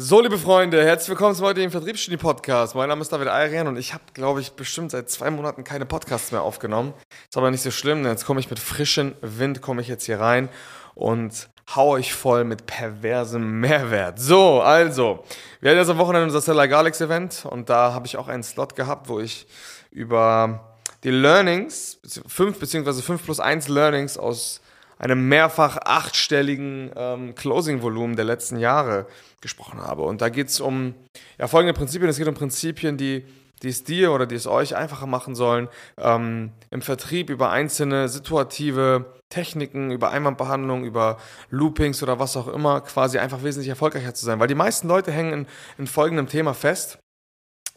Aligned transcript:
So, 0.00 0.20
liebe 0.20 0.38
Freunde, 0.38 0.84
herzlich 0.84 1.08
willkommen 1.08 1.34
zum 1.34 1.44
heutigen 1.46 1.72
Vertriebsstudie 1.72 2.18
Podcast. 2.18 2.76
Mein 2.76 2.88
Name 2.88 3.02
ist 3.02 3.12
David 3.12 3.26
Ayrian 3.26 3.66
und 3.66 3.76
ich 3.76 3.94
habe, 3.94 4.04
glaube 4.14 4.40
ich, 4.40 4.52
bestimmt 4.52 4.92
seit 4.92 5.10
zwei 5.10 5.28
Monaten 5.28 5.64
keine 5.64 5.86
Podcasts 5.86 6.30
mehr 6.30 6.42
aufgenommen. 6.42 6.94
Ist 7.28 7.36
aber 7.36 7.50
nicht 7.50 7.62
so 7.62 7.72
schlimm, 7.72 8.04
denn 8.04 8.12
jetzt 8.12 8.24
komme 8.24 8.38
ich 8.38 8.48
mit 8.48 8.60
frischem 8.60 9.16
Wind, 9.22 9.60
komme 9.60 9.80
ich 9.80 9.88
jetzt 9.88 10.04
hier 10.04 10.20
rein 10.20 10.50
und 10.94 11.48
hau 11.74 11.88
euch 11.88 12.14
voll 12.14 12.44
mit 12.44 12.64
perversem 12.66 13.58
Mehrwert. 13.58 14.20
So, 14.20 14.60
also, 14.60 15.24
wir 15.60 15.70
hatten 15.72 15.80
jetzt 15.80 15.90
am 15.90 15.98
Wochenende 15.98 16.26
unser 16.26 16.42
Seller 16.42 16.68
Galax 16.68 17.00
Event 17.00 17.44
und 17.44 17.68
da 17.68 17.92
habe 17.92 18.06
ich 18.06 18.16
auch 18.18 18.28
einen 18.28 18.44
Slot 18.44 18.76
gehabt, 18.76 19.08
wo 19.08 19.18
ich 19.18 19.48
über 19.90 20.78
die 21.02 21.10
Learnings, 21.10 21.98
fünf 22.28 22.60
beziehungsweise 22.60 23.02
fünf 23.02 23.24
plus 23.24 23.40
eins 23.40 23.66
Learnings 23.66 24.16
aus 24.16 24.60
einem 24.98 25.28
mehrfach 25.28 25.78
achtstelligen 25.84 26.90
ähm, 26.96 27.34
Closing-Volumen 27.34 28.16
der 28.16 28.24
letzten 28.24 28.58
Jahre 28.58 29.06
gesprochen 29.40 29.80
habe. 29.80 30.02
Und 30.02 30.20
da 30.20 30.28
geht 30.28 30.48
es 30.48 30.60
um 30.60 30.94
ja, 31.38 31.46
folgende 31.46 31.74
Prinzipien. 31.74 32.08
Es 32.08 32.18
geht 32.18 32.28
um 32.28 32.34
Prinzipien, 32.34 32.96
die, 32.96 33.24
die 33.62 33.68
es 33.68 33.84
dir 33.84 34.12
oder 34.12 34.26
die 34.26 34.34
es 34.34 34.46
euch 34.46 34.76
einfacher 34.76 35.06
machen 35.06 35.34
sollen, 35.34 35.68
ähm, 35.96 36.50
im 36.70 36.82
Vertrieb 36.82 37.30
über 37.30 37.50
einzelne 37.50 38.08
situative 38.08 39.14
Techniken, 39.28 39.90
über 39.90 40.10
Einwandbehandlung, 40.10 40.84
über 40.84 41.18
Loopings 41.50 42.02
oder 42.02 42.18
was 42.18 42.36
auch 42.36 42.48
immer, 42.48 42.80
quasi 42.80 43.18
einfach 43.18 43.42
wesentlich 43.42 43.68
erfolgreicher 43.68 44.14
zu 44.14 44.24
sein. 44.24 44.40
Weil 44.40 44.48
die 44.48 44.54
meisten 44.54 44.88
Leute 44.88 45.12
hängen 45.12 45.32
in, 45.32 45.46
in 45.78 45.86
folgendem 45.86 46.28
Thema 46.28 46.54
fest. 46.54 46.98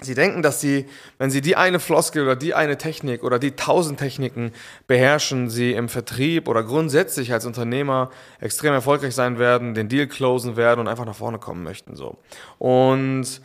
Sie 0.03 0.15
denken, 0.15 0.41
dass 0.41 0.59
sie, 0.59 0.87
wenn 1.19 1.29
sie 1.29 1.41
die 1.41 1.55
eine 1.55 1.79
Floskel 1.79 2.23
oder 2.23 2.35
die 2.35 2.55
eine 2.55 2.77
Technik 2.77 3.23
oder 3.23 3.37
die 3.37 3.51
tausend 3.51 3.99
Techniken 3.99 4.51
beherrschen, 4.87 5.49
sie 5.49 5.73
im 5.73 5.89
Vertrieb 5.89 6.47
oder 6.47 6.63
grundsätzlich 6.63 7.31
als 7.33 7.45
Unternehmer 7.45 8.09
extrem 8.39 8.73
erfolgreich 8.73 9.13
sein 9.13 9.37
werden, 9.37 9.75
den 9.75 9.89
Deal 9.89 10.07
closen 10.07 10.57
werden 10.57 10.79
und 10.79 10.87
einfach 10.87 11.05
nach 11.05 11.15
vorne 11.15 11.37
kommen 11.37 11.63
möchten, 11.63 11.95
so. 11.95 12.17
Und 12.57 13.41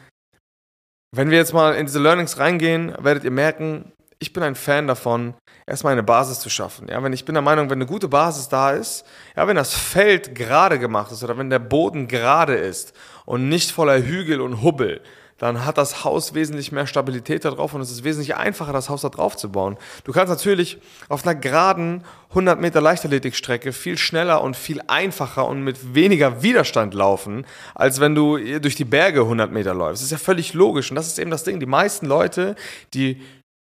wenn 1.12 1.30
wir 1.30 1.36
jetzt 1.36 1.52
mal 1.52 1.74
in 1.74 1.86
diese 1.86 2.00
Learnings 2.00 2.38
reingehen, 2.38 2.94
werdet 3.00 3.24
ihr 3.24 3.30
merken, 3.30 3.92
ich 4.18 4.32
bin 4.32 4.42
ein 4.42 4.54
Fan 4.54 4.86
davon, 4.86 5.34
erstmal 5.66 5.92
eine 5.92 6.02
Basis 6.02 6.40
zu 6.40 6.48
schaffen. 6.48 6.88
Ja, 6.88 7.02
wenn 7.02 7.12
ich 7.12 7.24
bin 7.24 7.34
der 7.34 7.42
Meinung, 7.42 7.68
wenn 7.68 7.78
eine 7.78 7.86
gute 7.86 8.08
Basis 8.08 8.48
da 8.48 8.70
ist, 8.70 9.04
ja, 9.36 9.46
wenn 9.46 9.56
das 9.56 9.74
Feld 9.74 10.34
gerade 10.34 10.78
gemacht 10.78 11.12
ist 11.12 11.22
oder 11.22 11.36
wenn 11.36 11.50
der 11.50 11.58
Boden 11.58 12.08
gerade 12.08 12.54
ist 12.54 12.94
und 13.26 13.48
nicht 13.48 13.70
voller 13.70 14.02
Hügel 14.02 14.40
und 14.40 14.62
Hubbel, 14.62 15.02
dann 15.38 15.66
hat 15.66 15.76
das 15.76 16.04
Haus 16.04 16.34
wesentlich 16.34 16.72
mehr 16.72 16.86
Stabilität 16.86 17.44
da 17.44 17.50
drauf 17.50 17.74
und 17.74 17.80
es 17.82 17.90
ist 17.90 18.04
wesentlich 18.04 18.36
einfacher, 18.36 18.72
das 18.72 18.88
Haus 18.88 19.02
da 19.02 19.10
drauf 19.10 19.36
zu 19.36 19.50
bauen. 19.52 19.76
Du 20.04 20.12
kannst 20.12 20.30
natürlich 20.30 20.78
auf 21.08 21.26
einer 21.26 21.34
geraden 21.34 22.04
100 22.30 22.60
Meter 22.60 22.80
Leichtathletikstrecke 22.80 23.72
viel 23.72 23.98
schneller 23.98 24.42
und 24.42 24.56
viel 24.56 24.80
einfacher 24.86 25.46
und 25.46 25.62
mit 25.62 25.94
weniger 25.94 26.42
Widerstand 26.42 26.94
laufen, 26.94 27.44
als 27.74 28.00
wenn 28.00 28.14
du 28.14 28.38
durch 28.60 28.76
die 28.76 28.84
Berge 28.84 29.20
100 29.20 29.52
Meter 29.52 29.74
läufst. 29.74 30.02
Das 30.02 30.06
ist 30.06 30.12
ja 30.12 30.18
völlig 30.18 30.54
logisch 30.54 30.90
und 30.90 30.96
das 30.96 31.06
ist 31.06 31.18
eben 31.18 31.30
das 31.30 31.44
Ding. 31.44 31.60
Die 31.60 31.66
meisten 31.66 32.06
Leute, 32.06 32.56
die 32.94 33.20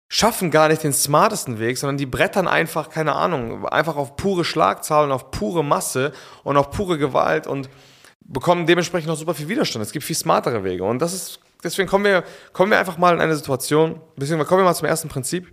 schaffen 0.07 0.51
gar 0.51 0.67
nicht 0.67 0.83
den 0.83 0.93
smartesten 0.93 1.59
Weg, 1.59 1.77
sondern 1.77 1.97
die 1.97 2.05
brettern 2.05 2.47
einfach, 2.47 2.89
keine 2.89 3.13
Ahnung, 3.13 3.67
einfach 3.67 3.95
auf 3.95 4.15
pure 4.15 4.45
Schlagzahlen, 4.45 5.11
auf 5.11 5.31
pure 5.31 5.63
Masse 5.63 6.13
und 6.43 6.57
auf 6.57 6.69
pure 6.69 6.99
Gewalt 6.99 7.47
und 7.47 7.69
bekommen 8.23 8.65
dementsprechend 8.65 9.09
auch 9.09 9.17
super 9.17 9.33
viel 9.33 9.49
Widerstand. 9.49 9.83
Es 9.83 9.91
gibt 9.91 10.05
viel 10.05 10.15
smartere 10.15 10.63
Wege 10.63 10.83
und 10.83 10.99
das 10.99 11.13
ist 11.13 11.39
deswegen 11.65 11.89
kommen 11.89 12.05
wir, 12.05 12.23
kommen 12.53 12.71
wir 12.71 12.79
einfach 12.79 12.97
mal 12.97 13.13
in 13.13 13.21
eine 13.21 13.35
Situation, 13.35 13.99
beziehungsweise 14.15 14.47
kommen 14.47 14.61
wir 14.61 14.65
mal 14.65 14.75
zum 14.75 14.87
ersten 14.87 15.09
Prinzip. 15.09 15.51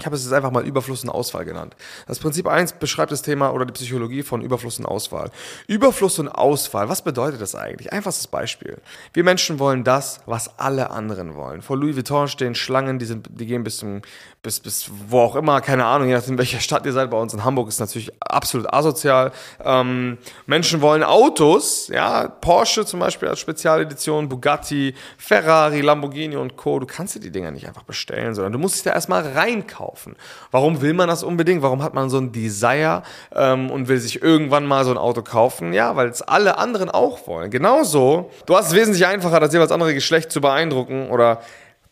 Ich 0.00 0.06
habe 0.06 0.16
es 0.16 0.24
jetzt 0.24 0.32
einfach 0.32 0.50
mal 0.50 0.66
Überfluss 0.66 1.04
und 1.04 1.10
Auswahl 1.10 1.44
genannt. 1.44 1.76
Das 2.08 2.18
Prinzip 2.18 2.48
1 2.48 2.74
beschreibt 2.74 3.12
das 3.12 3.22
Thema 3.22 3.50
oder 3.50 3.64
die 3.64 3.72
Psychologie 3.72 4.24
von 4.24 4.42
Überfluss 4.42 4.80
und 4.80 4.86
Auswahl. 4.86 5.30
Überfluss 5.68 6.18
und 6.18 6.28
Auswahl, 6.28 6.88
was 6.88 7.02
bedeutet 7.02 7.40
das 7.40 7.54
eigentlich? 7.54 7.92
Einfachstes 7.92 8.26
Beispiel. 8.26 8.78
Wir 9.12 9.22
Menschen 9.22 9.60
wollen 9.60 9.84
das, 9.84 10.20
was 10.26 10.58
alle 10.58 10.90
anderen 10.90 11.36
wollen. 11.36 11.62
Vor 11.62 11.76
Louis 11.76 11.94
Vuitton 11.94 12.26
stehen 12.26 12.56
Schlangen, 12.56 12.98
die, 12.98 13.06
sind, 13.06 13.28
die 13.30 13.46
gehen 13.46 13.62
bis, 13.62 13.76
zum, 13.76 14.02
bis, 14.44 14.60
bis 14.60 14.88
wo 15.08 15.18
auch 15.18 15.34
immer, 15.34 15.60
keine 15.60 15.84
Ahnung, 15.84 16.06
je 16.06 16.14
nachdem, 16.14 16.38
welcher 16.38 16.60
Stadt 16.60 16.86
ihr 16.86 16.92
seid. 16.92 17.10
Bei 17.10 17.18
uns 17.18 17.34
in 17.34 17.44
Hamburg 17.44 17.66
ist 17.66 17.80
natürlich 17.80 18.12
absolut 18.20 18.72
asozial. 18.72 19.32
Ähm, 19.64 20.18
Menschen 20.46 20.80
wollen 20.80 21.02
Autos, 21.02 21.88
ja, 21.88 22.28
Porsche 22.28 22.86
zum 22.86 23.00
Beispiel 23.00 23.28
als 23.28 23.40
Spezialedition, 23.40 24.28
Bugatti, 24.28 24.94
Ferrari, 25.18 25.80
Lamborghini 25.80 26.36
und 26.36 26.56
Co. 26.56 26.78
Du 26.78 26.86
kannst 26.86 27.16
dir 27.16 27.20
die 27.20 27.32
Dinger 27.32 27.50
nicht 27.50 27.66
einfach 27.66 27.82
bestellen, 27.82 28.36
sondern 28.36 28.52
du 28.52 28.60
musst 28.60 28.76
dich 28.76 28.84
da 28.84 28.92
erstmal 28.92 29.26
reinkaufen 29.26 30.04
kaufen. 30.04 30.16
Warum 30.50 30.80
will 30.82 30.92
man 30.92 31.08
das 31.08 31.22
unbedingt? 31.22 31.62
Warum 31.62 31.82
hat 31.82 31.94
man 31.94 32.10
so 32.10 32.18
ein 32.18 32.32
Desire 32.32 33.02
ähm, 33.34 33.70
und 33.70 33.88
will 33.88 33.98
sich 33.98 34.22
irgendwann 34.22 34.66
mal 34.66 34.84
so 34.84 34.90
ein 34.90 34.98
Auto 34.98 35.22
kaufen? 35.22 35.72
Ja, 35.72 35.96
weil 35.96 36.08
es 36.08 36.22
alle 36.22 36.58
anderen 36.58 36.90
auch 36.90 37.26
wollen. 37.26 37.50
Genauso, 37.50 38.30
du 38.46 38.56
hast 38.56 38.68
es 38.68 38.74
wesentlich 38.74 39.06
einfacher, 39.06 39.40
das 39.40 39.52
jeweils 39.52 39.72
andere 39.72 39.94
Geschlecht 39.94 40.30
zu 40.30 40.40
beeindrucken 40.40 41.10
oder 41.10 41.40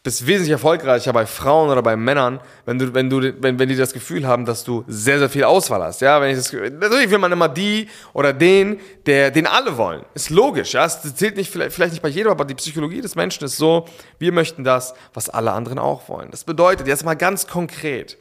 bist 0.03 0.27
wesentlich 0.27 0.51
erfolgreicher 0.51 1.13
bei 1.13 1.27
Frauen 1.27 1.71
oder 1.71 1.81
bei 1.81 1.95
Männern, 1.97 2.41
wenn 2.67 2.79
du, 2.79 2.93
wenn 2.93 3.09
du, 3.09 3.21
wenn, 3.41 3.59
wenn 3.59 3.69
die 3.69 3.77
das 3.77 3.93
Gefühl 3.93 4.27
haben, 4.27 4.45
dass 4.45 4.65
du 4.65 4.85
sehr, 4.89 5.21
sehr 5.21 5.29
viel 5.29 5.45
Auswahl 5.45 5.83
hast. 5.83 6.01
Ja, 6.01 6.21
wenn 6.21 6.31
ich 6.31 6.37
das, 6.37 6.53
natürlich 6.53 7.11
will 7.11 7.19
man 7.19 7.31
immer 7.31 7.49
die 7.49 7.89
oder 8.13 8.33
den, 8.33 8.81
der, 9.07 9.31
den 9.31 9.47
alle 9.47 9.77
wollen. 9.77 10.05
Ist 10.15 10.31
logisch, 10.31 10.73
ja. 10.73 10.85
Es 10.85 11.01
zählt 11.15 11.37
nicht, 11.37 11.53
vielleicht, 11.53 11.73
vielleicht 11.73 11.93
nicht 11.93 12.03
bei 12.03 12.09
jedem, 12.09 12.33
aber 12.33 12.45
die 12.45 12.55
Psychologie 12.55 13.01
des 13.01 13.15
Menschen 13.15 13.45
ist 13.45 13.57
so, 13.57 13.87
wir 14.19 14.33
möchten 14.33 14.65
das, 14.65 14.93
was 15.15 15.29
alle 15.31 15.53
anderen 15.53 15.79
auch 15.79 16.09
wollen. 16.09 16.33
Das 16.33 16.43
bedeutet, 16.43 16.89
jetzt 16.89 17.05
mal 17.05 17.15
ganz 17.15 17.47
konkret. 17.47 18.19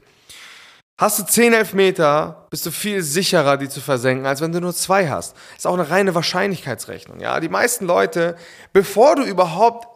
Hast 1.00 1.18
du 1.18 1.24
10 1.24 1.54
Elfmeter, 1.54 2.46
bist 2.52 2.64
du 2.64 2.70
viel 2.70 3.02
sicherer, 3.02 3.58
die 3.58 3.68
zu 3.68 3.82
versenken, 3.82 4.28
als 4.28 4.40
wenn 4.40 4.52
du 4.52 4.62
nur 4.62 4.76
zwei 4.76 5.10
hast. 5.10 5.36
Ist 5.58 5.66
auch 5.66 5.74
eine 5.74 5.90
reine 5.90 6.14
Wahrscheinlichkeitsrechnung. 6.14 7.20
Ja, 7.20 7.40
die 7.40 7.50
meisten 7.50 7.88
Leute, 7.88 8.36
bevor 8.72 9.16
du 9.16 9.24
überhaupt 9.24 9.88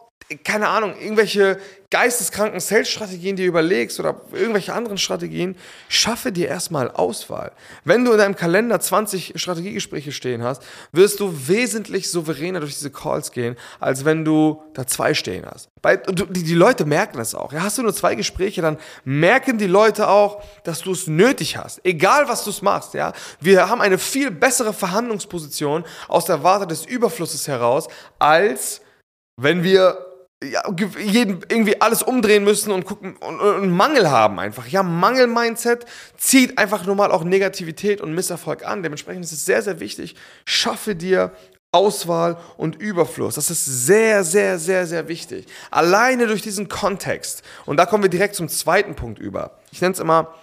keine 0.42 0.68
Ahnung, 0.68 0.94
irgendwelche 0.98 1.58
geisteskranken 1.90 2.58
Sales-Strategien 2.58 3.36
dir 3.36 3.46
überlegst 3.46 4.00
oder 4.00 4.20
irgendwelche 4.32 4.72
anderen 4.74 4.98
Strategien, 4.98 5.56
schaffe 5.88 6.32
dir 6.32 6.48
erstmal 6.48 6.90
Auswahl. 6.90 7.52
Wenn 7.84 8.04
du 8.04 8.10
in 8.10 8.18
deinem 8.18 8.34
Kalender 8.34 8.80
20 8.80 9.34
Strategiegespräche 9.36 10.10
stehen 10.10 10.42
hast, 10.42 10.62
wirst 10.90 11.20
du 11.20 11.48
wesentlich 11.48 12.10
souveräner 12.10 12.58
durch 12.58 12.74
diese 12.74 12.90
Calls 12.90 13.30
gehen, 13.30 13.56
als 13.78 14.04
wenn 14.04 14.24
du 14.24 14.62
da 14.74 14.84
zwei 14.86 15.14
stehen 15.14 15.46
hast. 15.46 15.68
Weil 15.80 15.98
die, 15.98 16.42
die 16.42 16.54
Leute 16.54 16.86
merken 16.86 17.18
das 17.18 17.36
auch. 17.36 17.52
Ja, 17.52 17.62
hast 17.62 17.78
du 17.78 17.82
nur 17.82 17.94
zwei 17.94 18.16
Gespräche, 18.16 18.62
dann 18.62 18.78
merken 19.04 19.58
die 19.58 19.68
Leute 19.68 20.08
auch, 20.08 20.42
dass 20.64 20.80
du 20.80 20.90
es 20.90 21.06
nötig 21.06 21.56
hast. 21.56 21.80
Egal, 21.84 22.26
was 22.26 22.44
du 22.44 22.52
machst. 22.62 22.94
Ja? 22.94 23.12
Wir 23.40 23.68
haben 23.68 23.80
eine 23.80 23.98
viel 23.98 24.32
bessere 24.32 24.72
Verhandlungsposition 24.72 25.84
aus 26.08 26.24
der 26.24 26.42
Warte 26.42 26.66
des 26.66 26.84
Überflusses 26.84 27.46
heraus, 27.46 27.86
als 28.18 28.80
wenn 29.36 29.62
wir 29.62 30.05
ja, 30.44 30.62
jeden 30.98 31.40
irgendwie 31.48 31.80
alles 31.80 32.02
umdrehen 32.02 32.44
müssen 32.44 32.70
und 32.70 32.84
gucken 32.84 33.16
und, 33.16 33.40
und 33.40 33.70
Mangel 33.70 34.10
haben 34.10 34.38
einfach. 34.38 34.66
Ja, 34.66 34.82
Mangel-Mindset 34.82 35.86
zieht 36.18 36.58
einfach 36.58 36.84
nur 36.84 36.94
mal 36.94 37.10
auch 37.10 37.24
Negativität 37.24 38.00
und 38.00 38.14
Misserfolg 38.14 38.64
an. 38.66 38.82
Dementsprechend 38.82 39.24
ist 39.24 39.32
es 39.32 39.46
sehr, 39.46 39.62
sehr 39.62 39.80
wichtig, 39.80 40.14
schaffe 40.44 40.94
dir 40.94 41.32
Auswahl 41.72 42.38
und 42.56 42.76
Überfluss. 42.76 43.34
Das 43.34 43.50
ist 43.50 43.64
sehr, 43.64 44.24
sehr, 44.24 44.58
sehr, 44.58 44.86
sehr 44.86 45.08
wichtig. 45.08 45.46
Alleine 45.70 46.26
durch 46.26 46.42
diesen 46.42 46.68
Kontext. 46.68 47.42
Und 47.64 47.78
da 47.78 47.86
kommen 47.86 48.02
wir 48.02 48.10
direkt 48.10 48.34
zum 48.34 48.48
zweiten 48.48 48.94
Punkt 48.94 49.18
über. 49.18 49.58
Ich 49.72 49.80
nenne 49.80 49.92
es 49.92 50.00
immer 50.00 50.34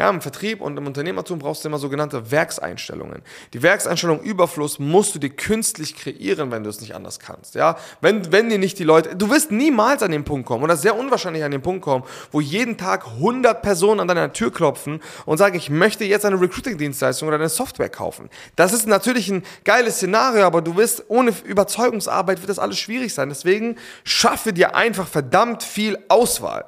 ja, 0.00 0.08
im 0.08 0.22
Vertrieb 0.22 0.62
und 0.62 0.78
im 0.78 0.86
Unternehmertum 0.86 1.38
brauchst 1.38 1.62
du 1.62 1.68
immer 1.68 1.78
sogenannte 1.78 2.30
Werkseinstellungen. 2.30 3.20
Die 3.52 3.62
Werkseinstellung 3.62 4.20
Überfluss 4.20 4.78
musst 4.78 5.14
du 5.14 5.18
dir 5.18 5.28
künstlich 5.28 5.94
kreieren, 5.94 6.50
wenn 6.50 6.64
du 6.64 6.70
es 6.70 6.80
nicht 6.80 6.94
anders 6.94 7.18
kannst. 7.18 7.54
Ja, 7.54 7.76
wenn, 8.00 8.32
wenn 8.32 8.48
dir 8.48 8.58
nicht 8.58 8.78
die 8.78 8.84
Leute, 8.84 9.14
du 9.14 9.28
wirst 9.28 9.50
niemals 9.50 10.02
an 10.02 10.10
den 10.10 10.24
Punkt 10.24 10.46
kommen 10.46 10.64
oder 10.64 10.78
sehr 10.78 10.96
unwahrscheinlich 10.96 11.44
an 11.44 11.50
den 11.50 11.60
Punkt 11.60 11.82
kommen, 11.82 12.04
wo 12.32 12.40
jeden 12.40 12.78
Tag 12.78 13.06
100 13.06 13.60
Personen 13.60 14.00
an 14.00 14.08
deiner 14.08 14.32
Tür 14.32 14.50
klopfen 14.50 15.00
und 15.26 15.36
sagen, 15.36 15.56
ich 15.56 15.68
möchte 15.68 16.04
jetzt 16.04 16.24
eine 16.24 16.40
Recruiting-Dienstleistung 16.40 17.28
oder 17.28 17.36
eine 17.36 17.50
Software 17.50 17.90
kaufen. 17.90 18.30
Das 18.56 18.72
ist 18.72 18.86
natürlich 18.86 19.28
ein 19.28 19.42
geiles 19.64 19.96
Szenario, 19.96 20.44
aber 20.44 20.62
du 20.62 20.76
wirst 20.76 21.04
ohne 21.08 21.34
Überzeugungsarbeit 21.44 22.40
wird 22.40 22.48
das 22.48 22.58
alles 22.58 22.78
schwierig 22.78 23.12
sein. 23.12 23.28
Deswegen 23.28 23.76
schaffe 24.04 24.54
dir 24.54 24.74
einfach 24.74 25.06
verdammt 25.06 25.62
viel 25.62 25.98
Auswahl. 26.08 26.64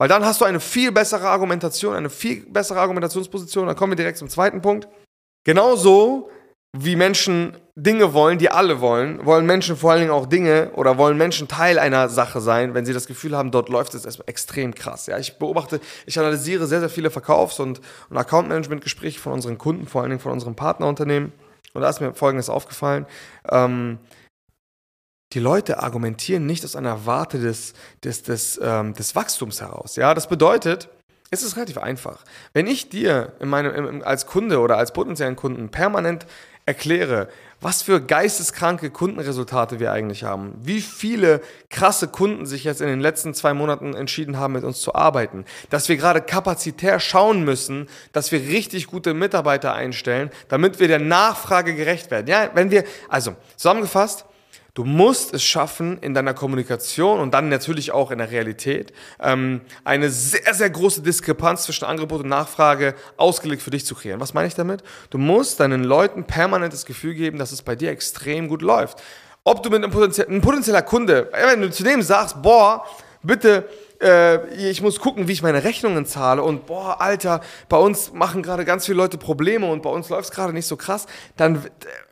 Weil 0.00 0.08
dann 0.08 0.24
hast 0.24 0.40
du 0.40 0.46
eine 0.46 0.60
viel 0.60 0.92
bessere 0.92 1.28
Argumentation, 1.28 1.94
eine 1.94 2.08
viel 2.08 2.46
bessere 2.46 2.80
Argumentationsposition. 2.80 3.66
Dann 3.66 3.76
kommen 3.76 3.92
wir 3.92 3.96
direkt 3.96 4.16
zum 4.16 4.30
zweiten 4.30 4.62
Punkt. 4.62 4.88
Genauso 5.44 6.30
wie 6.72 6.96
Menschen 6.96 7.54
Dinge 7.76 8.14
wollen, 8.14 8.38
die 8.38 8.50
alle 8.50 8.80
wollen, 8.80 9.26
wollen 9.26 9.44
Menschen 9.44 9.76
vor 9.76 9.90
allen 9.90 10.00
Dingen 10.00 10.12
auch 10.12 10.24
Dinge 10.24 10.70
oder 10.74 10.96
wollen 10.96 11.18
Menschen 11.18 11.48
Teil 11.48 11.78
einer 11.78 12.08
Sache 12.08 12.40
sein, 12.40 12.72
wenn 12.72 12.86
sie 12.86 12.94
das 12.94 13.08
Gefühl 13.08 13.36
haben, 13.36 13.50
dort 13.50 13.68
läuft 13.68 13.92
es 13.92 14.06
extrem 14.20 14.74
krass. 14.74 15.06
Ja, 15.06 15.18
ich 15.18 15.38
beobachte, 15.38 15.80
ich 16.06 16.18
analysiere 16.18 16.66
sehr, 16.66 16.80
sehr 16.80 16.88
viele 16.88 17.10
Verkaufs- 17.10 17.60
und, 17.60 17.82
und 18.08 18.16
Account-Management-Gespräche 18.16 19.20
von 19.20 19.34
unseren 19.34 19.58
Kunden, 19.58 19.86
vor 19.86 20.00
allen 20.00 20.10
Dingen 20.10 20.22
von 20.22 20.32
unseren 20.32 20.54
Partnerunternehmen. 20.54 21.32
Und 21.74 21.82
da 21.82 21.90
ist 21.90 22.00
mir 22.00 22.14
Folgendes 22.14 22.48
aufgefallen. 22.48 23.04
Ähm, 23.50 23.98
die 25.32 25.40
Leute 25.40 25.82
argumentieren 25.82 26.46
nicht 26.46 26.64
aus 26.64 26.76
einer 26.76 27.06
Warte 27.06 27.38
des, 27.38 27.74
des, 28.02 28.22
des, 28.22 28.60
ähm, 28.62 28.94
des 28.94 29.14
Wachstums 29.14 29.60
heraus. 29.60 29.96
Ja, 29.96 30.14
das 30.14 30.28
bedeutet, 30.28 30.88
es 31.30 31.42
ist 31.42 31.56
relativ 31.56 31.78
einfach. 31.78 32.24
Wenn 32.52 32.66
ich 32.66 32.88
dir 32.88 33.32
in 33.38 33.48
meinem, 33.48 33.74
im, 33.74 34.02
als 34.02 34.26
Kunde 34.26 34.58
oder 34.58 34.76
als 34.76 34.92
potenziellen 34.92 35.36
Kunden 35.36 35.68
permanent 35.70 36.26
erkläre, 36.66 37.28
was 37.60 37.82
für 37.82 38.00
geisteskranke 38.00 38.90
Kundenresultate 38.90 39.80
wir 39.80 39.92
eigentlich 39.92 40.24
haben. 40.24 40.54
Wie 40.62 40.80
viele 40.80 41.42
krasse 41.68 42.08
Kunden 42.08 42.46
sich 42.46 42.64
jetzt 42.64 42.80
in 42.80 42.86
den 42.86 43.00
letzten 43.00 43.34
zwei 43.34 43.54
Monaten 43.54 43.94
entschieden 43.94 44.38
haben, 44.38 44.54
mit 44.54 44.64
uns 44.64 44.80
zu 44.80 44.94
arbeiten. 44.94 45.44
Dass 45.68 45.88
wir 45.88 45.96
gerade 45.96 46.22
kapazitär 46.22 47.00
schauen 47.00 47.44
müssen, 47.44 47.88
dass 48.12 48.32
wir 48.32 48.40
richtig 48.40 48.86
gute 48.86 49.14
Mitarbeiter 49.14 49.74
einstellen, 49.74 50.30
damit 50.48 50.80
wir 50.80 50.88
der 50.88 51.00
Nachfrage 51.00 51.74
gerecht 51.74 52.10
werden. 52.10 52.28
Ja, 52.28 52.50
wenn 52.54 52.70
wir, 52.70 52.84
also 53.08 53.34
zusammengefasst, 53.56 54.24
Du 54.74 54.84
musst 54.84 55.34
es 55.34 55.42
schaffen, 55.42 55.98
in 55.98 56.14
deiner 56.14 56.34
Kommunikation 56.34 57.18
und 57.18 57.34
dann 57.34 57.48
natürlich 57.48 57.92
auch 57.92 58.10
in 58.10 58.18
der 58.18 58.30
Realität 58.30 58.92
ähm, 59.20 59.60
eine 59.84 60.10
sehr, 60.10 60.54
sehr 60.54 60.70
große 60.70 61.02
Diskrepanz 61.02 61.64
zwischen 61.64 61.84
Angebot 61.84 62.22
und 62.22 62.28
Nachfrage 62.28 62.94
ausgelegt 63.16 63.62
für 63.62 63.70
dich 63.70 63.84
zu 63.84 63.94
kreieren. 63.94 64.20
Was 64.20 64.34
meine 64.34 64.48
ich 64.48 64.54
damit? 64.54 64.82
Du 65.10 65.18
musst 65.18 65.60
deinen 65.60 65.84
Leuten 65.84 66.24
permanent 66.24 66.72
das 66.72 66.86
Gefühl 66.86 67.14
geben, 67.14 67.38
dass 67.38 67.52
es 67.52 67.62
bei 67.62 67.74
dir 67.74 67.90
extrem 67.90 68.48
gut 68.48 68.62
läuft. 68.62 69.02
Ob 69.42 69.62
du 69.62 69.70
mit 69.70 69.82
einem, 69.82 69.90
potenziell, 69.90 70.28
ein 70.28 70.40
potenzieller 70.40 70.82
Kunde, 70.82 71.30
wenn 71.32 71.62
du 71.62 71.70
zu 71.70 71.82
dem 71.82 72.02
sagst, 72.02 72.42
boah, 72.42 72.84
bitte 73.22 73.68
ich 74.56 74.80
muss 74.80 74.98
gucken, 74.98 75.28
wie 75.28 75.32
ich 75.32 75.42
meine 75.42 75.62
Rechnungen 75.62 76.06
zahle 76.06 76.42
und 76.42 76.64
boah, 76.64 77.00
Alter, 77.02 77.42
bei 77.68 77.76
uns 77.76 78.12
machen 78.14 78.42
gerade 78.42 78.64
ganz 78.64 78.86
viele 78.86 78.96
Leute 78.96 79.18
Probleme 79.18 79.70
und 79.70 79.82
bei 79.82 79.90
uns 79.90 80.08
läuft 80.08 80.24
es 80.24 80.30
gerade 80.30 80.54
nicht 80.54 80.66
so 80.66 80.76
krass, 80.76 81.06
dann 81.36 81.56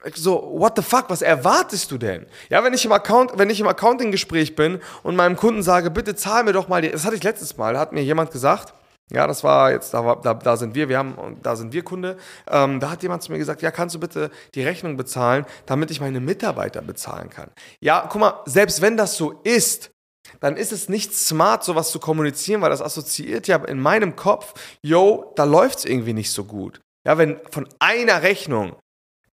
äh, 0.04 0.10
so, 0.14 0.52
what 0.54 0.74
the 0.76 0.82
fuck, 0.82 1.06
was 1.08 1.22
erwartest 1.22 1.90
du 1.90 1.96
denn? 1.96 2.26
Ja, 2.50 2.62
wenn 2.62 2.74
ich 2.74 2.84
im 2.84 2.92
Account, 2.92 3.32
wenn 3.36 3.48
ich 3.48 3.60
im 3.60 3.66
Accounting-Gespräch 3.66 4.54
bin 4.54 4.80
und 5.02 5.16
meinem 5.16 5.36
Kunden 5.36 5.62
sage, 5.62 5.90
bitte 5.90 6.14
zahl 6.14 6.44
mir 6.44 6.52
doch 6.52 6.68
mal 6.68 6.82
die, 6.82 6.90
das 6.90 7.06
hatte 7.06 7.16
ich 7.16 7.22
letztes 7.22 7.56
Mal, 7.56 7.72
da 7.72 7.80
hat 7.80 7.92
mir 7.92 8.02
jemand 8.02 8.32
gesagt, 8.32 8.74
ja, 9.10 9.26
das 9.26 9.42
war 9.42 9.72
jetzt, 9.72 9.94
da, 9.94 10.16
da, 10.16 10.34
da 10.34 10.56
sind 10.58 10.74
wir, 10.74 10.90
wir 10.90 10.98
haben, 10.98 11.38
da 11.42 11.56
sind 11.56 11.72
wir 11.72 11.82
Kunde. 11.82 12.18
Ähm, 12.46 12.78
da 12.78 12.90
hat 12.90 13.02
jemand 13.02 13.22
zu 13.22 13.32
mir 13.32 13.38
gesagt, 13.38 13.62
ja, 13.62 13.70
kannst 13.70 13.94
du 13.94 14.00
bitte 14.00 14.30
die 14.54 14.62
Rechnung 14.62 14.98
bezahlen, 14.98 15.46
damit 15.64 15.90
ich 15.90 16.02
meine 16.02 16.20
Mitarbeiter 16.20 16.82
bezahlen 16.82 17.30
kann. 17.30 17.48
Ja, 17.80 18.06
guck 18.10 18.20
mal, 18.20 18.34
selbst 18.44 18.82
wenn 18.82 18.98
das 18.98 19.16
so 19.16 19.40
ist, 19.44 19.92
dann 20.40 20.56
ist 20.56 20.72
es 20.72 20.88
nicht 20.88 21.14
smart, 21.14 21.64
sowas 21.64 21.90
zu 21.90 21.98
kommunizieren, 22.00 22.60
weil 22.60 22.70
das 22.70 22.82
assoziiert 22.82 23.48
ja 23.48 23.56
in 23.64 23.80
meinem 23.80 24.16
Kopf, 24.16 24.54
yo, 24.82 25.32
da 25.36 25.44
läuft 25.44 25.78
es 25.78 25.84
irgendwie 25.84 26.12
nicht 26.12 26.30
so 26.30 26.44
gut. 26.44 26.80
Ja, 27.06 27.18
wenn 27.18 27.40
von 27.50 27.68
einer 27.78 28.22
Rechnung 28.22 28.76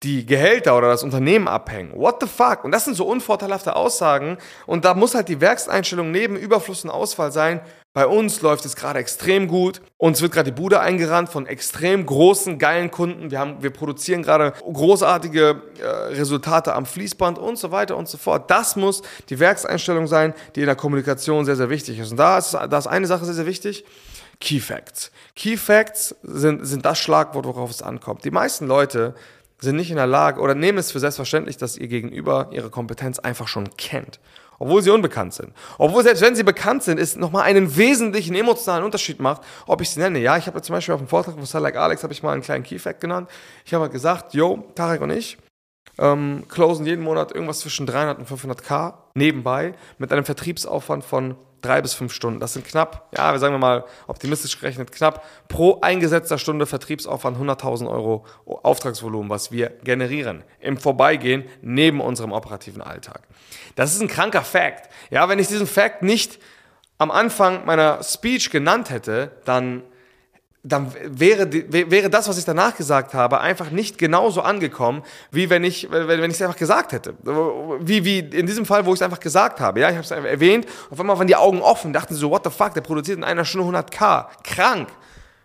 die 0.04 0.26
Gehälter 0.26 0.78
oder 0.78 0.88
das 0.88 1.04
Unternehmen 1.04 1.48
abhängen. 1.48 1.92
What 1.94 2.18
the 2.22 2.28
fuck? 2.28 2.64
Und 2.64 2.72
das 2.72 2.86
sind 2.86 2.96
so 2.96 3.06
unvorteilhafte 3.06 3.76
Aussagen. 3.76 4.38
Und 4.66 4.86
da 4.86 4.94
muss 4.94 5.14
halt 5.14 5.28
die 5.28 5.42
Werkseinstellung 5.42 6.12
neben 6.12 6.38
Überfluss 6.38 6.86
und 6.86 6.90
Ausfall 6.90 7.34
sein. 7.34 7.60
Bei 7.92 8.08
uns 8.08 8.42
läuft 8.42 8.64
es 8.64 8.78
gerade 8.78 9.00
extrem 9.00 9.48
gut. 9.48 9.82
Uns 9.98 10.22
wird 10.22 10.32
gerade 10.32 10.52
die 10.52 10.62
Bude 10.62 10.80
eingerannt 10.80 11.30
von 11.30 11.48
extrem 11.48 12.06
großen, 12.06 12.60
geilen 12.60 12.92
Kunden. 12.92 13.30
Wir, 13.30 13.40
haben, 13.40 13.62
wir 13.62 13.72
produzieren 13.72 14.24
gerade 14.24 14.54
großartige 14.62 15.62
äh, 15.82 15.86
Resultate 16.14 16.76
am 16.76 16.86
Fließband 16.86 17.38
und 17.38 17.58
so 17.58 17.72
weiter 17.72 17.98
und 17.98 18.08
so 18.08 18.18
fort. 18.18 18.50
Das 18.50 18.78
muss 18.78 19.02
die 19.30 19.40
Werkseinstellung 19.40 20.08
sein, 20.08 20.34
die 20.56 20.62
in 20.62 20.68
der 20.68 20.76
Kommunikation 20.78 21.44
sehr, 21.44 21.58
sehr 21.58 21.70
wichtig 21.70 22.00
ist. 22.00 22.12
Und 22.12 22.18
da 22.18 22.38
ist, 22.38 22.54
da 22.54 22.78
ist 22.78 22.88
eine 22.88 23.08
Sache 23.08 23.26
sehr, 23.26 23.34
sehr 23.34 23.48
wichtig. 23.48 23.84
Key 24.40 24.62
Facts. 24.62 25.12
Key 25.36 25.58
Facts 25.58 26.16
sind, 26.24 26.66
sind 26.66 26.86
das 26.86 27.00
Schlagwort, 27.00 27.46
worauf 27.46 27.70
es 27.70 27.82
ankommt. 27.82 28.24
Die 28.24 28.32
meisten 28.32 28.68
Leute 28.68 29.14
sind 29.60 29.76
nicht 29.76 29.90
in 29.90 29.98
der 29.98 30.08
Lage 30.08 30.42
oder 30.42 30.56
nehmen 30.56 30.78
es 30.78 30.92
für 30.92 31.00
selbstverständlich, 31.00 31.58
dass 31.58 31.78
ihr 31.78 31.88
Gegenüber 31.88 32.50
ihre 32.52 32.70
Kompetenz 32.70 33.20
einfach 33.20 33.48
schon 33.48 33.70
kennt. 33.78 34.20
Obwohl 34.62 34.82
sie 34.82 34.90
unbekannt 34.90 35.34
sind. 35.34 35.54
Obwohl 35.78 36.04
selbst 36.04 36.22
wenn 36.22 36.36
sie 36.36 36.44
bekannt 36.44 36.84
sind, 36.84 37.00
es 37.00 37.16
nochmal 37.16 37.44
einen 37.44 37.78
wesentlichen 37.78 38.36
emotionalen 38.36 38.84
Unterschied 38.84 39.22
macht, 39.22 39.42
ob 39.68 39.82
ich 39.82 39.90
sie 39.90 40.02
nenne. 40.02 40.20
Ja, 40.20 40.36
ich 40.36 40.48
habe 40.48 40.62
zum 40.62 40.74
Beispiel 40.74 40.94
auf 40.94 41.00
dem 41.00 41.08
Vortrag 41.08 41.36
von 41.40 41.62
Like 41.62 41.78
Alex 41.78 42.04
habe 42.04 42.12
ich 42.12 42.24
mal 42.24 42.34
einen 42.34 42.42
kleinen 42.42 42.66
Keyfact 42.66 43.00
genannt. 43.00 43.30
Ich 43.66 43.74
habe 43.74 43.90
gesagt, 43.90 44.34
yo, 44.34 44.66
Tarek 44.76 45.02
und 45.02 45.12
ich 45.12 45.38
ähm, 46.00 46.44
closen 46.50 46.86
jeden 46.86 47.04
Monat 47.04 47.32
irgendwas 47.32 47.60
zwischen 47.60 47.86
300 47.86 48.20
und 48.20 48.30
500k 48.30 48.94
nebenbei 49.16 49.74
mit 49.98 50.12
einem 50.12 50.26
Vertriebsaufwand 50.26 51.04
von 51.04 51.36
drei 51.62 51.82
bis 51.82 51.94
fünf 51.94 52.14
Stunden. 52.14 52.40
Das 52.40 52.54
sind 52.54 52.66
knapp, 52.66 53.10
ja, 53.16 53.32
wir 53.32 53.40
sagen 53.40 53.54
wir 53.54 53.60
mal 53.60 53.86
optimistisch 54.08 54.60
gerechnet, 54.60 54.92
knapp 54.92 55.26
pro 55.48 55.82
eingesetzter 55.82 56.38
Stunde 56.38 56.66
Vertriebsaufwand 56.66 57.38
100.000 57.38 57.90
Euro 57.90 58.26
Auftragsvolumen, 58.46 59.30
was 59.30 59.52
wir 59.52 59.70
generieren 59.84 60.44
im 60.60 60.78
Vorbeigehen 60.78 61.46
neben 61.62 62.02
unserem 62.02 62.32
operativen 62.32 62.82
Alltag. 62.82 63.22
Das 63.76 63.94
ist 63.94 64.02
ein 64.02 64.08
kranker 64.08 64.44
Fact. 64.44 64.90
Ja, 65.10 65.30
wenn 65.30 65.40
ich 65.40 65.48
diesen 65.48 65.68
Fact 65.68 66.02
nicht 66.02 66.40
am 66.98 67.12
Anfang 67.12 67.66
meiner 67.66 68.04
Speech 68.04 68.50
genannt 68.50 68.90
hätte, 68.90 69.32
dann 69.46 69.84
dann 70.64 70.94
wäre, 71.06 71.50
wäre 71.52 72.10
das, 72.10 72.28
was 72.28 72.38
ich 72.38 72.44
danach 72.44 72.76
gesagt 72.76 73.14
habe, 73.14 73.40
einfach 73.40 73.72
nicht 73.72 73.98
genauso 73.98 74.42
angekommen, 74.42 75.04
wie 75.32 75.50
wenn 75.50 75.64
ich 75.64 75.88
wenn 75.90 76.30
ich 76.30 76.36
es 76.36 76.42
einfach 76.42 76.58
gesagt 76.58 76.92
hätte. 76.92 77.14
Wie, 77.80 78.04
wie 78.04 78.20
in 78.20 78.46
diesem 78.46 78.66
Fall, 78.66 78.86
wo 78.86 78.94
ich 78.94 79.00
es 79.00 79.02
einfach 79.02 79.22
gesagt 79.22 79.62
habe. 79.62 79.80
Ja, 79.80 79.90
ich 79.90 79.96
habe 79.96 80.04
es 80.04 80.12
erwähnt, 80.12 80.68
auf 80.90 81.00
einmal 81.00 81.18
waren 81.18 81.28
die 81.28 81.38
Augen 81.38 81.62
offen, 81.62 81.94
dachten 81.94 82.14
so, 82.14 82.30
what 82.30 82.44
the 82.44 82.50
fuck, 82.50 82.74
der 82.74 82.82
produziert 82.82 83.18
in 83.18 83.24
einer 83.24 83.46
Stunde 83.46 83.78
100k. 83.78 84.26
Krank. 84.44 84.90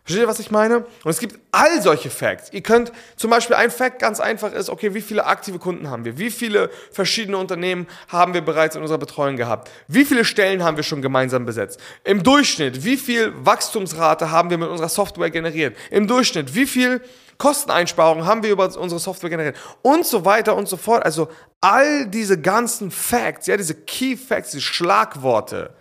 Versteht 0.04 0.24
ihr, 0.24 0.28
was 0.28 0.38
ich 0.38 0.50
meine? 0.50 0.80
Und 0.80 1.10
es 1.10 1.18
gibt 1.18 1.38
all 1.50 1.80
solche 1.80 2.10
Facts. 2.10 2.52
Ihr 2.52 2.60
könnt 2.60 2.92
zum 3.16 3.30
Beispiel 3.30 3.56
ein 3.56 3.70
Fact 3.70 3.98
ganz 3.98 4.20
einfach 4.20 4.52
ist, 4.52 4.68
okay, 4.68 4.92
wie 4.92 5.00
viele 5.00 5.24
aktive 5.24 5.58
Kunden 5.58 5.88
haben 5.88 6.04
wir? 6.04 6.18
Wie 6.18 6.30
viele 6.30 6.70
verschiedene 6.92 7.38
Unternehmen 7.38 7.86
haben 8.08 8.34
wir 8.34 8.42
bereits 8.42 8.76
in 8.76 8.82
unserer 8.82 8.98
Betreuung 8.98 9.36
gehabt? 9.36 9.70
Wie 9.88 10.04
viele 10.04 10.26
Stellen 10.26 10.62
haben 10.62 10.76
wir 10.76 10.84
schon 10.84 11.00
gemeinsam 11.00 11.46
besetzt? 11.46 11.80
Im 12.04 12.22
Durchschnitt, 12.22 12.84
wie 12.84 12.98
viel 12.98 13.32
Wachstumsrate 13.46 14.30
haben 14.30 14.50
wir 14.50 14.58
mit 14.58 14.68
unserer 14.68 14.90
Software 14.90 15.30
generiert? 15.30 15.74
Im 15.90 16.06
Durchschnitt, 16.06 16.54
wie 16.54 16.66
viel 16.66 17.00
Kosteneinsparungen 17.38 18.26
haben 18.26 18.42
wir 18.42 18.50
über 18.50 18.76
unsere 18.76 19.00
Software 19.00 19.30
generiert? 19.30 19.56
Und 19.80 20.04
so 20.04 20.26
weiter 20.26 20.54
und 20.54 20.68
so 20.68 20.76
fort. 20.76 21.02
Also 21.02 21.28
all 21.62 22.06
diese 22.08 22.38
ganzen 22.38 22.90
Facts, 22.90 23.46
ja, 23.46 23.56
diese 23.56 23.74
Key 23.74 24.18
Facts, 24.18 24.50
diese 24.50 24.62
Schlagworte, 24.62 25.72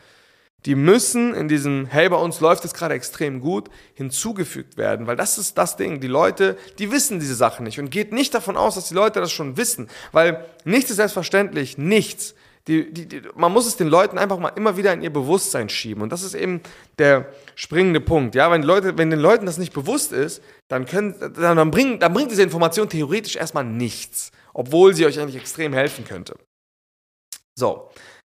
die 0.66 0.76
müssen 0.76 1.34
in 1.34 1.48
diesem, 1.48 1.86
hey, 1.86 2.08
bei 2.08 2.16
uns 2.16 2.40
läuft 2.40 2.64
es 2.64 2.74
gerade 2.74 2.94
extrem 2.94 3.42
gut, 3.42 3.70
hinzugefügt 3.94 4.78
werden, 4.78 5.08
weil 5.08 5.16
das 5.16 5.38
ist 5.38 5.58
das 5.58 5.76
Ding. 5.76 6.00
Die 6.00 6.08
Leute, 6.08 6.58
die 6.80 6.92
wissen 6.92 7.20
diese 7.20 7.36
Sachen 7.36 7.66
nicht 7.66 7.80
und 7.80 7.90
geht 7.90 8.14
nicht 8.14 8.34
davon 8.34 8.56
aus, 8.56 8.76
dass 8.76 8.88
die 8.88 8.94
Leute 8.94 9.20
das 9.20 9.32
schon 9.32 9.58
wissen, 9.58 9.90
weil 10.12 10.46
nichts 10.64 10.90
ist 10.90 10.98
selbstverständlich, 10.98 11.78
nichts. 11.78 12.34
Die, 12.70 12.94
die, 12.94 13.08
die, 13.08 13.22
man 13.36 13.52
muss 13.52 13.68
es 13.68 13.76
den 13.76 13.90
Leuten 13.90 14.18
einfach 14.18 14.40
mal 14.40 14.54
immer 14.56 14.78
wieder 14.78 14.94
in 14.94 15.02
ihr 15.02 15.12
Bewusstsein 15.12 15.68
schieben 15.68 16.02
und 16.02 16.14
das 16.14 16.24
ist 16.24 16.34
eben 16.34 16.62
der 16.98 17.28
springende 17.56 18.00
Punkt. 18.00 18.36
Ja, 18.36 18.50
wenn 18.52 18.62
die 18.62 18.68
Leute, 18.68 18.98
wenn 18.98 19.10
den 19.10 19.20
Leuten 19.20 19.46
das 19.46 19.58
nicht 19.58 19.74
bewusst 19.74 20.14
ist, 20.14 20.42
dann 20.70 20.86
können, 20.86 21.14
dann, 21.20 21.58
dann 21.58 21.72
bringt, 21.72 22.02
dann 22.02 22.14
bringt 22.14 22.32
diese 22.32 22.44
Information 22.44 22.88
theoretisch 22.88 23.36
erstmal 23.36 23.66
nichts, 23.66 24.32
obwohl 24.54 24.94
sie 24.94 25.06
euch 25.06 25.20
eigentlich 25.20 25.42
extrem 25.42 25.74
helfen 25.74 26.06
könnte. 26.06 26.36
So. 27.56 27.90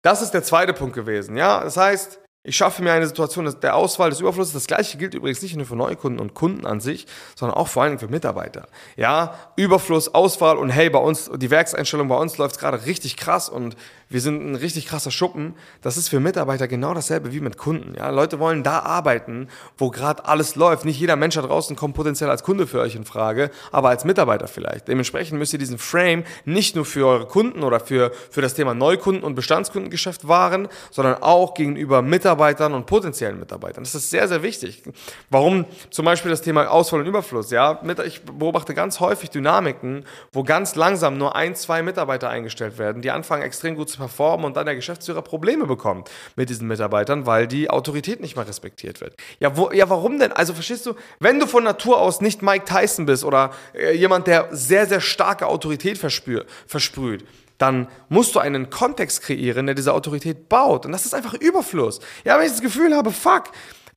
Das 0.05 0.21
ist 0.21 0.35
der 0.35 0.43
zweite 0.43 0.71
Punkt 0.71 0.93
gewesen. 0.93 1.35
Ja, 1.35 1.63
das 1.63 1.77
heißt, 1.77 2.19
ich 2.47 2.55
schaffe 2.55 2.83
mir 2.83 2.93
eine 2.93 3.07
Situation 3.07 3.51
der 3.61 3.75
Auswahl 3.75 4.11
des 4.11 4.19
Überflusses. 4.19 4.53
Das 4.53 4.67
gleiche 4.67 4.97
gilt 4.99 5.15
übrigens 5.15 5.41
nicht 5.41 5.55
nur 5.55 5.65
für 5.65 5.75
Neukunden 5.75 6.19
und 6.19 6.35
Kunden 6.35 6.67
an 6.67 6.79
sich, 6.79 7.07
sondern 7.35 7.57
auch 7.57 7.67
vor 7.67 7.81
allen 7.81 7.93
Dingen 7.93 7.99
für 7.99 8.07
Mitarbeiter. 8.07 8.67
Ja, 8.95 9.33
Überfluss, 9.55 10.13
Auswahl 10.13 10.57
und 10.57 10.69
hey, 10.69 10.91
bei 10.91 10.99
uns, 10.99 11.31
die 11.35 11.49
Werkseinstellung 11.49 12.07
bei 12.07 12.15
uns 12.15 12.37
läuft 12.37 12.59
gerade 12.59 12.85
richtig 12.85 13.17
krass 13.17 13.49
und 13.49 13.75
wir 14.09 14.21
sind 14.21 14.45
ein 14.45 14.53
richtig 14.53 14.85
krasser 14.85 15.09
Schuppen. 15.09 15.55
Das 15.81 15.97
ist 15.97 16.09
für 16.09 16.19
Mitarbeiter 16.19 16.67
genau 16.67 16.93
dasselbe 16.93 17.33
wie 17.33 17.39
mit 17.39 17.57
Kunden. 17.57 17.95
Ja, 17.97 18.11
Leute 18.11 18.39
wollen 18.39 18.61
da 18.61 18.79
arbeiten, 18.81 19.47
wo 19.79 19.89
gerade 19.89 20.25
alles 20.25 20.55
läuft. 20.55 20.85
Nicht 20.85 20.99
jeder 20.99 21.15
Mensch 21.15 21.33
da 21.33 21.41
draußen 21.41 21.75
kommt 21.75 21.95
potenziell 21.95 22.29
als 22.29 22.43
Kunde 22.43 22.67
für 22.67 22.79
euch 22.79 22.93
in 22.93 23.05
Frage, 23.05 23.49
aber 23.71 23.89
als 23.89 24.05
Mitarbeiter 24.05 24.47
vielleicht. 24.47 24.87
Dementsprechend 24.87 25.39
müsst 25.39 25.53
ihr 25.53 25.59
diesen 25.59 25.79
Frame 25.79 26.23
nicht 26.45 26.75
nur 26.75 26.85
für 26.85 27.07
eure 27.07 27.25
Kunden 27.25 27.63
oder 27.63 27.79
für, 27.79 28.11
für 28.29 28.43
das 28.43 28.53
Thema 28.53 28.75
Neukunden 28.75 29.23
und 29.23 29.33
Bestandskundengeschäft 29.33 30.27
wahren, 30.27 30.67
sondern 30.91 31.23
auch 31.23 31.55
gegenüber 31.55 32.03
Mitarbeitern 32.03 32.34
und 32.73 32.85
potenziellen 32.85 33.39
Mitarbeitern. 33.39 33.83
Das 33.83 33.95
ist 33.95 34.09
sehr, 34.09 34.27
sehr 34.27 34.43
wichtig. 34.43 34.83
Warum 35.29 35.65
zum 35.89 36.05
Beispiel 36.05 36.31
das 36.31 36.41
Thema 36.41 36.69
Ausfall 36.69 37.01
und 37.01 37.07
Überfluss? 37.07 37.51
Ja, 37.51 37.81
ich 38.05 38.21
beobachte 38.23 38.73
ganz 38.73 38.99
häufig 38.99 39.29
Dynamiken, 39.29 40.05
wo 40.31 40.43
ganz 40.43 40.75
langsam 40.75 41.17
nur 41.17 41.35
ein, 41.35 41.55
zwei 41.55 41.81
Mitarbeiter 41.81 42.29
eingestellt 42.29 42.77
werden, 42.77 43.01
die 43.01 43.11
anfangen 43.11 43.43
extrem 43.43 43.75
gut 43.75 43.89
zu 43.89 43.97
performen 43.97 44.45
und 44.45 44.57
dann 44.57 44.65
der 44.65 44.75
Geschäftsführer 44.75 45.21
Probleme 45.21 45.65
bekommt 45.65 46.09
mit 46.35 46.49
diesen 46.49 46.67
Mitarbeitern, 46.67 47.25
weil 47.25 47.47
die 47.47 47.69
Autorität 47.69 48.21
nicht 48.21 48.35
mehr 48.35 48.47
respektiert 48.47 49.01
wird. 49.01 49.15
Ja, 49.39 49.57
wo, 49.57 49.71
ja 49.71 49.89
warum 49.89 50.19
denn? 50.19 50.31
Also 50.31 50.53
verstehst 50.53 50.85
du, 50.85 50.95
wenn 51.19 51.39
du 51.39 51.47
von 51.47 51.63
Natur 51.63 51.99
aus 51.99 52.21
nicht 52.21 52.41
Mike 52.41 52.65
Tyson 52.65 53.05
bist 53.05 53.23
oder 53.23 53.51
äh, 53.73 53.93
jemand, 53.93 54.27
der 54.27 54.47
sehr, 54.51 54.85
sehr 54.85 55.01
starke 55.01 55.47
Autorität 55.47 55.97
verspür, 55.97 56.45
versprüht, 56.67 57.25
dann 57.57 57.87
musst 58.09 58.35
du 58.35 58.39
einen 58.39 58.69
Kontext 58.69 59.21
kreieren, 59.21 59.65
der 59.65 59.75
diese 59.75 59.93
Autorität 59.93 60.49
baut. 60.49 60.85
Und 60.85 60.91
das 60.91 61.05
ist 61.05 61.13
einfach 61.13 61.33
Überfluss. 61.33 61.99
Ja, 62.23 62.37
wenn 62.37 62.45
ich 62.45 62.51
das 62.51 62.61
Gefühl 62.61 62.95
habe, 62.95 63.11
fuck, 63.11 63.45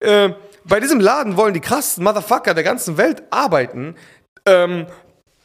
äh, 0.01 0.31
bei 0.65 0.81
diesem 0.81 1.01
Laden 1.01 1.37
wollen 1.37 1.55
die 1.55 1.61
krassen 1.61 2.05
Motherfucker 2.05 2.55
der 2.55 2.65
ganzen 2.65 2.97
Welt 2.97 3.23
arbeiten, 3.31 3.97
ähm, 4.47 4.87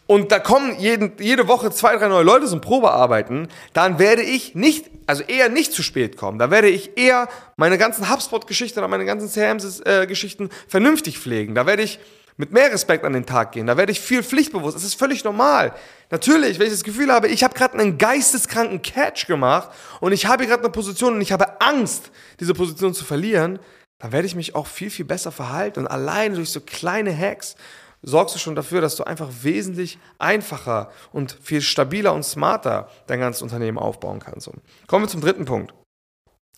und 0.05 0.31
da 0.31 0.39
kommen 0.39 0.77
jeden, 0.79 1.13
jede 1.19 1.47
Woche 1.47 1.71
zwei, 1.71 1.95
drei 1.95 2.09
neue 2.09 2.23
Leute 2.23 2.45
zum 2.45 2.59
Probearbeiten, 2.59 3.47
dann 3.71 3.99
werde 3.99 4.21
ich 4.21 4.53
nicht, 4.53 4.89
also 5.07 5.23
eher 5.23 5.47
nicht 5.47 5.71
zu 5.71 5.81
spät 5.81 6.17
kommen. 6.17 6.39
Da 6.39 6.51
werde 6.51 6.67
ich 6.67 6.97
eher 6.97 7.29
meine 7.55 7.77
ganzen 7.77 8.11
HubSpot-Geschichten 8.11 8.79
oder 8.79 8.89
meine 8.89 9.05
ganzen 9.05 9.29
CRM-Geschichten 9.29 10.49
vernünftig 10.67 11.19
pflegen. 11.19 11.55
Da 11.55 11.65
werde 11.65 11.83
ich 11.83 11.99
mit 12.37 12.51
mehr 12.51 12.71
Respekt 12.71 13.05
an 13.05 13.13
den 13.13 13.25
Tag 13.25 13.51
gehen. 13.51 13.67
Da 13.67 13.77
werde 13.77 13.91
ich 13.91 13.99
viel 13.99 14.23
pflichtbewusst. 14.23 14.75
Es 14.75 14.83
ist 14.83 14.95
völlig 14.95 15.23
normal. 15.23 15.73
Natürlich, 16.09 16.59
wenn 16.59 16.67
ich 16.67 16.73
das 16.73 16.83
Gefühl 16.83 17.11
habe, 17.11 17.27
ich 17.27 17.43
habe 17.43 17.53
gerade 17.53 17.77
einen 17.77 17.97
geisteskranken 17.97 18.81
Catch 18.81 19.27
gemacht 19.27 19.69
und 19.99 20.11
ich 20.11 20.25
habe 20.25 20.47
gerade 20.47 20.63
eine 20.63 20.71
Position 20.71 21.15
und 21.15 21.21
ich 21.21 21.31
habe 21.31 21.61
Angst, 21.61 22.11
diese 22.39 22.53
Position 22.53 22.93
zu 22.93 23.05
verlieren, 23.05 23.59
dann 23.99 24.11
werde 24.11 24.27
ich 24.27 24.35
mich 24.35 24.55
auch 24.55 24.67
viel, 24.67 24.89
viel 24.89 25.05
besser 25.05 25.31
verhalten. 25.31 25.81
Und 25.81 25.87
alleine 25.87 26.35
durch 26.35 26.51
so 26.51 26.59
kleine 26.59 27.15
Hacks 27.15 27.55
sorgst 28.01 28.35
du 28.35 28.39
schon 28.39 28.55
dafür, 28.55 28.81
dass 28.81 28.95
du 28.95 29.05
einfach 29.05 29.29
wesentlich 29.41 29.97
einfacher 30.19 30.91
und 31.11 31.37
viel 31.41 31.61
stabiler 31.61 32.13
und 32.13 32.23
smarter 32.23 32.89
dein 33.07 33.19
ganzes 33.19 33.41
Unternehmen 33.41 33.77
aufbauen 33.77 34.19
kannst. 34.19 34.49
Kommen 34.87 35.05
wir 35.05 35.09
zum 35.09 35.21
dritten 35.21 35.45
Punkt. 35.45 35.73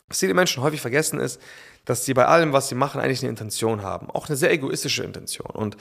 Was 0.08 0.20
viele 0.20 0.34
Menschen 0.34 0.62
häufig 0.62 0.82
vergessen 0.82 1.20
ist, 1.20 1.41
dass 1.85 2.05
sie 2.05 2.13
bei 2.13 2.25
allem, 2.25 2.53
was 2.53 2.69
sie 2.69 2.75
machen, 2.75 2.99
eigentlich 2.99 3.21
eine 3.21 3.29
Intention 3.29 3.83
haben. 3.83 4.09
Auch 4.09 4.27
eine 4.27 4.35
sehr 4.35 4.51
egoistische 4.51 5.03
Intention. 5.03 5.51
Und 5.51 5.77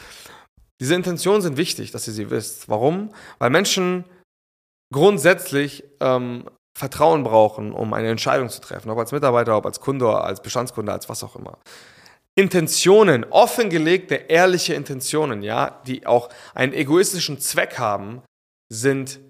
diese 0.80 0.94
Intentionen 0.94 1.42
sind 1.42 1.56
wichtig, 1.56 1.90
dass 1.90 2.06
ihr 2.06 2.12
sie 2.12 2.30
wisst. 2.30 2.68
Warum? 2.68 3.12
Weil 3.38 3.50
Menschen 3.50 4.04
grundsätzlich 4.92 5.84
ähm, 6.00 6.48
Vertrauen 6.76 7.22
brauchen, 7.24 7.72
um 7.72 7.92
eine 7.94 8.10
Entscheidung 8.10 8.48
zu 8.48 8.60
treffen. 8.60 8.90
Ob 8.90 8.98
als 8.98 9.12
Mitarbeiter, 9.12 9.56
ob 9.56 9.66
als 9.66 9.80
Kunde, 9.80 10.20
als 10.20 10.42
Bestandskunde, 10.42 10.92
als 10.92 11.08
was 11.08 11.22
auch 11.22 11.36
immer. 11.36 11.58
Intentionen, 12.36 13.24
offengelegte, 13.30 14.14
ehrliche 14.14 14.74
Intentionen, 14.74 15.42
ja, 15.42 15.80
die 15.86 16.06
auch 16.06 16.30
einen 16.52 16.72
egoistischen 16.72 17.38
Zweck 17.38 17.78
haben, 17.78 18.22
sind 18.68 19.20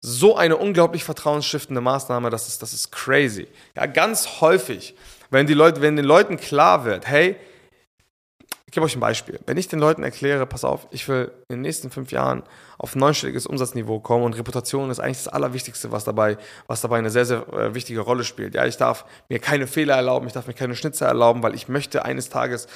so 0.00 0.36
eine 0.36 0.56
unglaublich 0.56 1.04
vertrauensstiftende 1.04 1.80
Maßnahme, 1.80 2.30
das 2.30 2.48
ist, 2.48 2.62
das 2.62 2.72
ist 2.72 2.92
crazy. 2.92 3.48
Ja, 3.74 3.86
ganz 3.86 4.40
häufig, 4.40 4.94
wenn, 5.30 5.46
die 5.46 5.54
Leute, 5.54 5.80
wenn 5.82 5.96
den 5.96 6.04
Leuten 6.04 6.36
klar 6.36 6.84
wird, 6.84 7.06
hey, 7.06 7.36
ich 8.66 8.72
gebe 8.72 8.84
euch 8.84 8.96
ein 8.96 9.00
Beispiel. 9.00 9.38
Wenn 9.46 9.56
ich 9.56 9.68
den 9.68 9.78
Leuten 9.78 10.02
erkläre, 10.02 10.44
pass 10.44 10.64
auf, 10.64 10.88
ich 10.90 11.08
will 11.08 11.30
in 11.48 11.56
den 11.56 11.60
nächsten 11.62 11.90
fünf 11.90 12.10
Jahren 12.10 12.42
auf 12.78 12.94
ein 12.94 12.98
neunstelliges 12.98 13.46
Umsatzniveau 13.46 14.00
kommen 14.00 14.24
und 14.24 14.34
Reputation 14.34 14.90
ist 14.90 14.98
eigentlich 14.98 15.18
das 15.18 15.28
Allerwichtigste, 15.28 15.92
was 15.92 16.04
dabei, 16.04 16.36
was 16.66 16.80
dabei 16.80 16.98
eine 16.98 17.10
sehr, 17.10 17.24
sehr 17.24 17.48
äh, 17.52 17.74
wichtige 17.74 18.00
Rolle 18.00 18.24
spielt. 18.24 18.54
Ja, 18.54 18.66
ich 18.66 18.76
darf 18.76 19.04
mir 19.28 19.38
keine 19.38 19.66
Fehler 19.66 19.94
erlauben, 19.94 20.26
ich 20.26 20.32
darf 20.32 20.48
mir 20.48 20.54
keine 20.54 20.74
Schnitzer 20.74 21.06
erlauben, 21.06 21.42
weil 21.42 21.54
ich 21.54 21.68
möchte 21.68 22.04
eines 22.04 22.28
Tages 22.28 22.66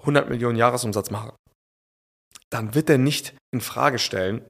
100 0.00 0.28
Millionen 0.28 0.56
Jahresumsatz 0.56 1.10
machen. 1.10 1.32
Dann 2.50 2.74
wird 2.74 2.90
er 2.90 2.98
nicht 2.98 3.34
in 3.52 3.62
Frage 3.62 3.98
stellen, 3.98 4.44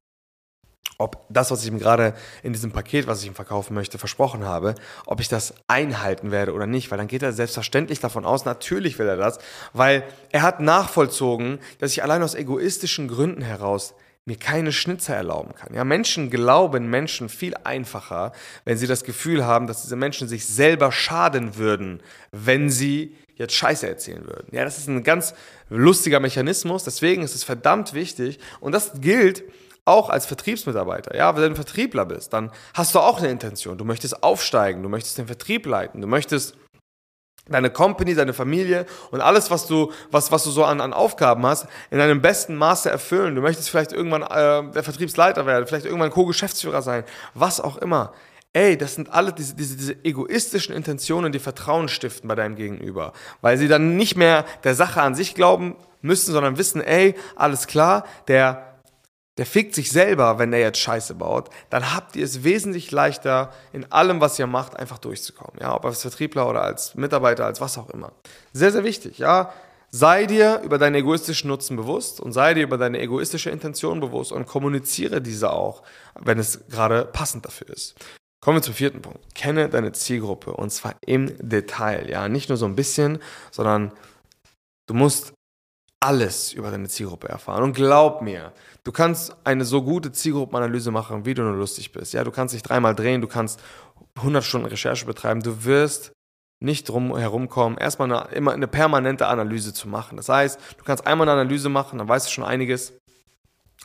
ob 0.99 1.27
das, 1.29 1.51
was 1.51 1.63
ich 1.63 1.69
ihm 1.69 1.79
gerade 1.79 2.15
in 2.43 2.53
diesem 2.53 2.73
Paket, 2.73 3.07
was 3.07 3.23
ich 3.23 3.27
ihm 3.27 3.35
verkaufen 3.35 3.75
möchte, 3.75 3.99
versprochen 3.99 4.45
habe, 4.45 4.75
ob 5.07 5.21
ich 5.21 5.29
das 5.29 5.55
einhalten 5.67 6.31
werde 6.31 6.53
oder 6.53 6.67
nicht, 6.67 6.91
weil 6.91 6.99
dann 6.99 7.09
geht 7.09 7.23
er 7.23 7.33
selbstverständlich 7.33 8.01
davon 8.01 8.25
aus, 8.25 8.45
natürlich 8.45 8.99
will 8.99 9.09
er 9.09 9.17
das, 9.17 9.39
weil 9.73 10.05
er 10.31 10.43
hat 10.43 10.61
nachvollzogen, 10.61 11.59
dass 11.79 11.93
ich 11.93 12.03
allein 12.03 12.23
aus 12.23 12.35
egoistischen 12.35 13.09
Gründen 13.09 13.43
heraus 13.43 13.95
mir 14.25 14.37
keine 14.37 14.71
Schnitzer 14.71 15.17
erlauben 15.17 15.55
kann. 15.57 15.75
Ja, 15.75 15.83
Menschen 15.83 16.31
glauben 16.31 16.89
Menschen 16.89 17.29
viel 17.29 17.55
einfacher, 17.65 18.33
wenn 18.65 18.79
sie 18.79 18.87
das 18.87 19.03
Gefühl 19.03 19.45
haben, 19.45 19.67
dass 19.67 19.83
diese 19.83 19.97
Menschen 19.97 20.29
sich 20.29 20.47
selber 20.47 20.93
schaden 20.93 21.57
würden, 21.57 22.01
wenn 22.31 22.71
sie 22.71 23.17
jetzt 23.35 23.55
Scheiße 23.55 23.89
erzählen 23.89 24.25
würden. 24.25 24.47
Ja, 24.53 24.63
das 24.63 24.79
ist 24.79 24.89
ein 24.89 25.03
ganz 25.03 25.35
lustiger 25.69 26.21
Mechanismus, 26.21 26.85
deswegen 26.85 27.25
ist 27.25 27.35
es 27.35 27.43
verdammt 27.43 27.95
wichtig 27.95 28.39
und 28.61 28.71
das 28.71 28.93
gilt 29.01 29.43
auch 29.85 30.11
als 30.11 30.27
Vertriebsmitarbeiter, 30.27 31.17
ja, 31.17 31.35
wenn 31.35 31.43
du 31.43 31.49
ein 31.51 31.57
Vertriebler 31.57 32.07
bist, 32.07 32.33
dann 32.33 32.53
hast 32.75 32.95
du 32.95 33.01
auch 33.01 33.19
eine 33.19 33.31
Intention. 33.31 33.79
Du 33.79 33.85
möchtest 33.85 34.23
aufsteigen, 34.23 34.83
du 34.83 34.89
möchtest 34.89 35.19
den 35.19 35.27
Vertrieb 35.27 35.67
leiten, 35.67 36.01
du 36.01 36.07
möchtest 36.07 36.57
deine 37.49 37.71
Company, 37.71 38.15
deine 38.15 38.33
Familie 38.33 38.87
und 39.11 39.21
alles, 39.21 39.51
was 39.51 39.67
du, 39.67 39.91
was, 40.11 40.31
was 40.31 40.45
du 40.45 40.51
so 40.51 40.65
an, 40.65 40.81
an 40.81 40.93
Aufgaben 40.93 41.45
hast, 41.45 41.67
in 41.91 41.99
deinem 41.99 42.23
besten 42.23 42.55
Maße 42.55 42.89
erfüllen. 42.89 43.35
Du 43.35 43.43
möchtest 43.43 43.69
vielleicht 43.71 43.93
irgendwann 43.93 44.23
äh, 44.23 44.73
der 44.73 44.85
Vertriebsleiter 44.85 45.45
werden, 45.47 45.67
vielleicht 45.67 45.87
irgendwann 45.87 46.11
Co-Geschäftsführer 46.11 46.83
sein, 46.83 47.05
was 47.35 47.61
auch 47.61 47.79
immer. 47.79 48.13
Ey, 48.53 48.77
das 48.77 48.95
sind 48.95 49.11
alle 49.11 49.33
diese, 49.33 49.57
diese, 49.57 49.77
diese 49.77 50.05
egoistischen 50.05 50.75
Intentionen, 50.75 51.33
die 51.33 51.39
Vertrauen 51.39 51.89
stiften 51.89 52.29
bei 52.29 52.35
deinem 52.35 52.55
Gegenüber. 52.55 53.15
Weil 53.41 53.57
sie 53.57 53.67
dann 53.67 53.97
nicht 53.97 54.17
mehr 54.17 54.45
der 54.63 54.75
Sache 54.75 55.01
an 55.01 55.15
sich 55.15 55.35
glauben 55.35 55.77
müssen, 56.03 56.33
sondern 56.33 56.59
wissen, 56.59 56.83
ey, 56.83 57.15
alles 57.35 57.67
klar, 57.67 58.05
der 58.29 58.72
der 59.39 59.47
fickt 59.47 59.75
sich 59.75 59.91
selber, 59.91 60.39
wenn 60.39 60.51
der 60.51 60.61
jetzt 60.61 60.79
Scheiße 60.79 61.15
baut, 61.15 61.49
dann 61.71 61.95
habt 61.95 62.17
ihr 62.17 62.25
es 62.25 62.45
wesentlich 62.45 62.91
leichter, 62.91 63.53
in 63.73 63.91
allem, 63.91 64.21
was 64.21 64.39
ihr 64.39 64.47
macht, 64.47 64.79
einfach 64.79 64.99
durchzukommen. 64.99 65.59
Ja, 65.61 65.75
ob 65.75 65.85
als 65.87 66.03
Vertriebler 66.03 66.49
oder 66.49 66.63
als 66.63 66.95
Mitarbeiter, 66.95 67.47
als 67.47 67.61
was 67.61 67.79
auch 67.79 67.89
immer. 67.91 68.13
Sehr, 68.53 68.73
sehr 68.73 68.85
wichtig, 68.85 69.19
ja. 69.19 69.53
Sei 69.91 70.25
dir 70.25 70.63
über 70.65 70.79
deinen 70.79 70.95
egoistischen 70.95 71.49
Nutzen 71.49 71.77
bewusst 71.77 72.21
und 72.21 72.33
sei 72.33 72.55
dir 72.55 72.63
über 72.63 72.79
deine 72.79 72.99
egoistische 72.99 73.51
Intention 73.51 74.01
bewusst 74.01 74.33
und 74.33 74.47
kommuniziere 74.47 75.21
diese 75.21 75.53
auch, 75.53 75.83
wenn 76.19 76.39
es 76.39 76.67
gerade 76.69 77.05
passend 77.05 77.45
dafür 77.45 77.69
ist. 77.69 77.95
Kommen 78.41 78.57
wir 78.57 78.63
zum 78.63 78.75
vierten 78.75 79.03
Punkt. 79.03 79.35
Kenne 79.35 79.69
deine 79.69 79.93
Zielgruppe 79.93 80.53
und 80.55 80.71
zwar 80.71 80.97
im 81.07 81.37
Detail. 81.39 82.09
Ja, 82.09 82.29
nicht 82.29 82.49
nur 82.49 82.59
so 82.59 82.67
ein 82.67 82.75
bisschen, 82.75 83.19
sondern 83.51 83.93
du 84.87 84.95
musst 84.95 85.35
alles 86.03 86.53
über 86.53 86.71
deine 86.71 86.89
Zielgruppe 86.89 87.29
erfahren. 87.29 87.63
Und 87.63 87.75
glaub 87.75 88.23
mir, 88.23 88.53
du 88.85 88.93
kannst 88.93 89.37
eine 89.45 89.65
so 89.65 89.83
gute 89.83 90.13
Zielgruppenanalyse 90.13 90.91
machen, 90.91 91.25
wie 91.25 91.35
du 91.35 91.43
nur 91.43 91.55
lustig 91.55 91.93
bist. 91.93 92.13
Ja, 92.13 92.25
du 92.25 92.31
kannst 92.31 92.55
dich 92.55 92.63
dreimal 92.63 92.95
drehen, 92.95 93.21
du 93.21 93.29
kannst 93.29 93.61
100 94.17 94.45
Stunden 94.45 94.67
Recherche 94.67 95.07
betreiben, 95.07 95.43
du 95.43 95.65
wirst 95.65 96.13
nicht 96.61 96.89
drum 96.89 97.17
herumkommen, 97.17 97.79
erstmal 97.79 98.13
eine, 98.13 98.35
immer 98.35 98.53
eine 98.53 98.69
permanente 98.69 99.27
Analyse 99.27 99.73
zu 99.73 99.89
machen. 99.89 100.17
Das 100.17 100.29
heißt, 100.29 100.61
du 100.79 100.85
kannst 100.85 101.07
einmal 101.07 101.29
eine 101.29 101.41
Analyse 101.41 101.69
machen, 101.69 101.99
dann 101.99 102.09
weißt 102.09 102.27
du 102.27 102.31
schon 102.31 102.45
einiges, 102.45 102.93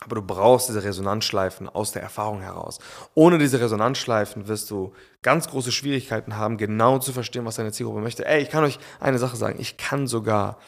aber 0.02 0.18
du 0.18 0.22
brauchst 0.22 0.70
diese 0.70 0.84
Resonanzschleifen 0.84 1.70
aus 1.70 1.92
der 1.92 2.04
Erfahrung 2.04 2.42
heraus. 2.42 2.80
Ohne 3.16 3.40
diese 3.40 3.60
Resonanzschleifen 3.60 4.48
wirst 4.48 4.70
du 4.70 4.94
ganz 5.24 5.48
große 5.48 5.72
Schwierigkeiten 5.72 6.36
haben, 6.36 6.58
genau 6.58 7.00
zu 7.00 7.14
verstehen, 7.14 7.46
was 7.46 7.56
deine 7.56 7.72
Zielgruppe 7.72 8.02
möchte. 8.02 8.26
Ey, 8.26 8.44
ich 8.44 8.50
kann 8.50 8.64
euch 8.64 8.78
eine 9.00 9.18
Sache 9.18 9.38
sagen, 9.38 9.60
ich 9.60 9.78
kann 9.78 10.06
sogar 10.06 10.60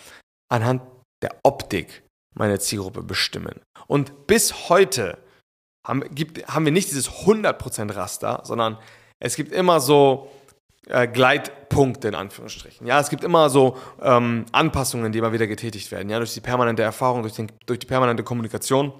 anhand 0.52 0.82
der 1.22 1.36
Optik 1.44 2.04
meine 2.36 2.60
Zielgruppe 2.60 3.04
bestimmen. 3.04 3.62
Und 3.88 4.28
bis 4.28 4.70
heute 4.70 5.18
haben, 5.86 6.04
gibt, 6.14 6.48
haben 6.48 6.66
wir 6.66 6.72
nicht 6.72 6.90
dieses 6.90 7.10
100% 7.10 7.96
Raster, 7.96 8.42
sondern 8.44 8.78
es 9.20 9.36
gibt 9.36 9.52
immer 9.52 9.80
so 9.80 10.32
äh, 10.88 11.08
Gleitpunkte 11.08 12.08
in 12.08 12.16
Anführungsstrichen. 12.16 12.86
Ja, 12.88 13.00
es 13.00 13.10
gibt 13.10 13.24
immer 13.24 13.50
so 13.50 13.78
ähm, 14.02 14.46
Anpassungen, 14.52 15.12
die 15.12 15.20
immer 15.20 15.34
wieder 15.34 15.48
getätigt 15.48 15.92
werden. 15.92 16.10
Ja, 16.10 16.18
durch 16.18 16.34
die 16.34 16.42
permanente 16.42 16.84
Erfahrung, 16.84 17.22
durch, 17.22 17.34
den, 17.34 17.52
durch 17.66 17.80
die 17.80 17.88
permanente 17.88 18.24
Kommunikation. 18.24 18.94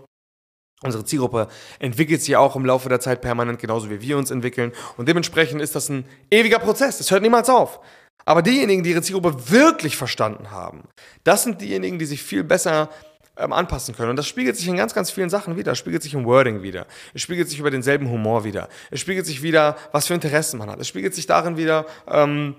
Unsere 0.82 1.04
Zielgruppe 1.04 1.50
entwickelt 1.80 2.22
sich 2.22 2.38
auch 2.38 2.56
im 2.56 2.66
Laufe 2.66 2.88
der 2.88 3.02
Zeit 3.02 3.22
permanent, 3.22 3.60
genauso 3.60 3.90
wie 3.90 4.02
wir 4.02 4.18
uns 4.18 4.32
entwickeln. 4.32 4.72
Und 4.96 5.10
dementsprechend 5.10 5.62
ist 5.62 5.76
das 5.76 5.90
ein 5.90 6.06
ewiger 6.32 6.60
Prozess. 6.60 7.02
Es 7.02 7.12
hört 7.12 7.22
niemals 7.22 7.50
auf. 7.50 7.82
Aber 8.26 8.42
diejenigen, 8.42 8.84
die 8.84 8.92
ihre 8.92 9.02
Zielgruppe 9.02 9.50
wirklich 9.50 9.98
verstanden 9.98 10.52
haben, 10.52 10.84
das 11.24 11.44
sind 11.44 11.62
diejenigen, 11.62 12.00
die 12.00 12.06
sich 12.06 12.22
viel 12.22 12.44
besser 12.44 12.90
ähm, 13.38 13.54
anpassen 13.54 13.96
können. 13.96 14.12
Und 14.12 14.16
das 14.18 14.28
spiegelt 14.28 14.58
sich 14.58 14.68
in 14.68 14.78
ganz, 14.78 14.94
ganz 14.94 15.12
vielen 15.12 15.30
Sachen 15.30 15.56
wieder. 15.56 15.72
Es 15.72 15.78
spiegelt 15.78 16.04
sich 16.04 16.14
im 16.14 16.26
Wording 16.26 16.62
wieder. 16.62 16.86
Es 17.14 17.22
spiegelt 17.22 17.50
sich 17.50 17.60
über 17.60 17.72
denselben 17.72 18.10
Humor 18.10 18.44
wieder. 18.44 18.70
Es 18.92 19.00
spiegelt 19.00 19.26
sich 19.26 19.42
wieder, 19.42 19.78
was 19.92 20.08
für 20.08 20.14
Interessen 20.14 20.58
man 20.58 20.70
hat. 20.70 20.80
Es 20.80 20.88
spiegelt 20.88 21.16
sich 21.16 21.26
darin 21.26 21.58
wieder, 21.58 21.86
ähm, 22.08 22.56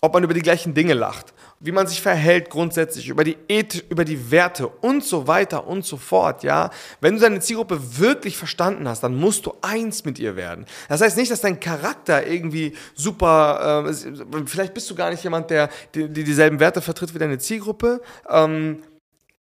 ob 0.00 0.14
man 0.14 0.24
über 0.24 0.34
die 0.34 0.42
gleichen 0.42 0.74
Dinge 0.74 0.94
lacht, 0.94 1.32
wie 1.60 1.72
man 1.72 1.86
sich 1.86 2.02
verhält 2.02 2.50
grundsätzlich, 2.50 3.08
über 3.08 3.24
die 3.24 3.36
Ethik, 3.48 3.84
über 3.88 4.04
die 4.04 4.30
Werte 4.30 4.68
und 4.68 5.04
so 5.04 5.26
weiter 5.26 5.66
und 5.66 5.84
so 5.84 5.96
fort, 5.96 6.42
ja. 6.42 6.70
Wenn 7.00 7.14
du 7.14 7.20
deine 7.20 7.40
Zielgruppe 7.40 7.98
wirklich 7.98 8.36
verstanden 8.36 8.88
hast, 8.88 9.02
dann 9.02 9.16
musst 9.16 9.46
du 9.46 9.54
eins 9.62 10.04
mit 10.04 10.18
ihr 10.18 10.36
werden. 10.36 10.66
Das 10.88 11.00
heißt 11.00 11.16
nicht, 11.16 11.30
dass 11.30 11.40
dein 11.40 11.60
Charakter 11.60 12.26
irgendwie 12.26 12.74
super, 12.94 13.86
äh, 13.86 13.94
vielleicht 14.46 14.74
bist 14.74 14.90
du 14.90 14.94
gar 14.94 15.10
nicht 15.10 15.24
jemand, 15.24 15.50
der 15.50 15.70
die, 15.94 16.08
die 16.08 16.24
dieselben 16.24 16.60
Werte 16.60 16.80
vertritt 16.80 17.14
wie 17.14 17.18
deine 17.18 17.38
Zielgruppe, 17.38 18.00
ähm, 18.28 18.82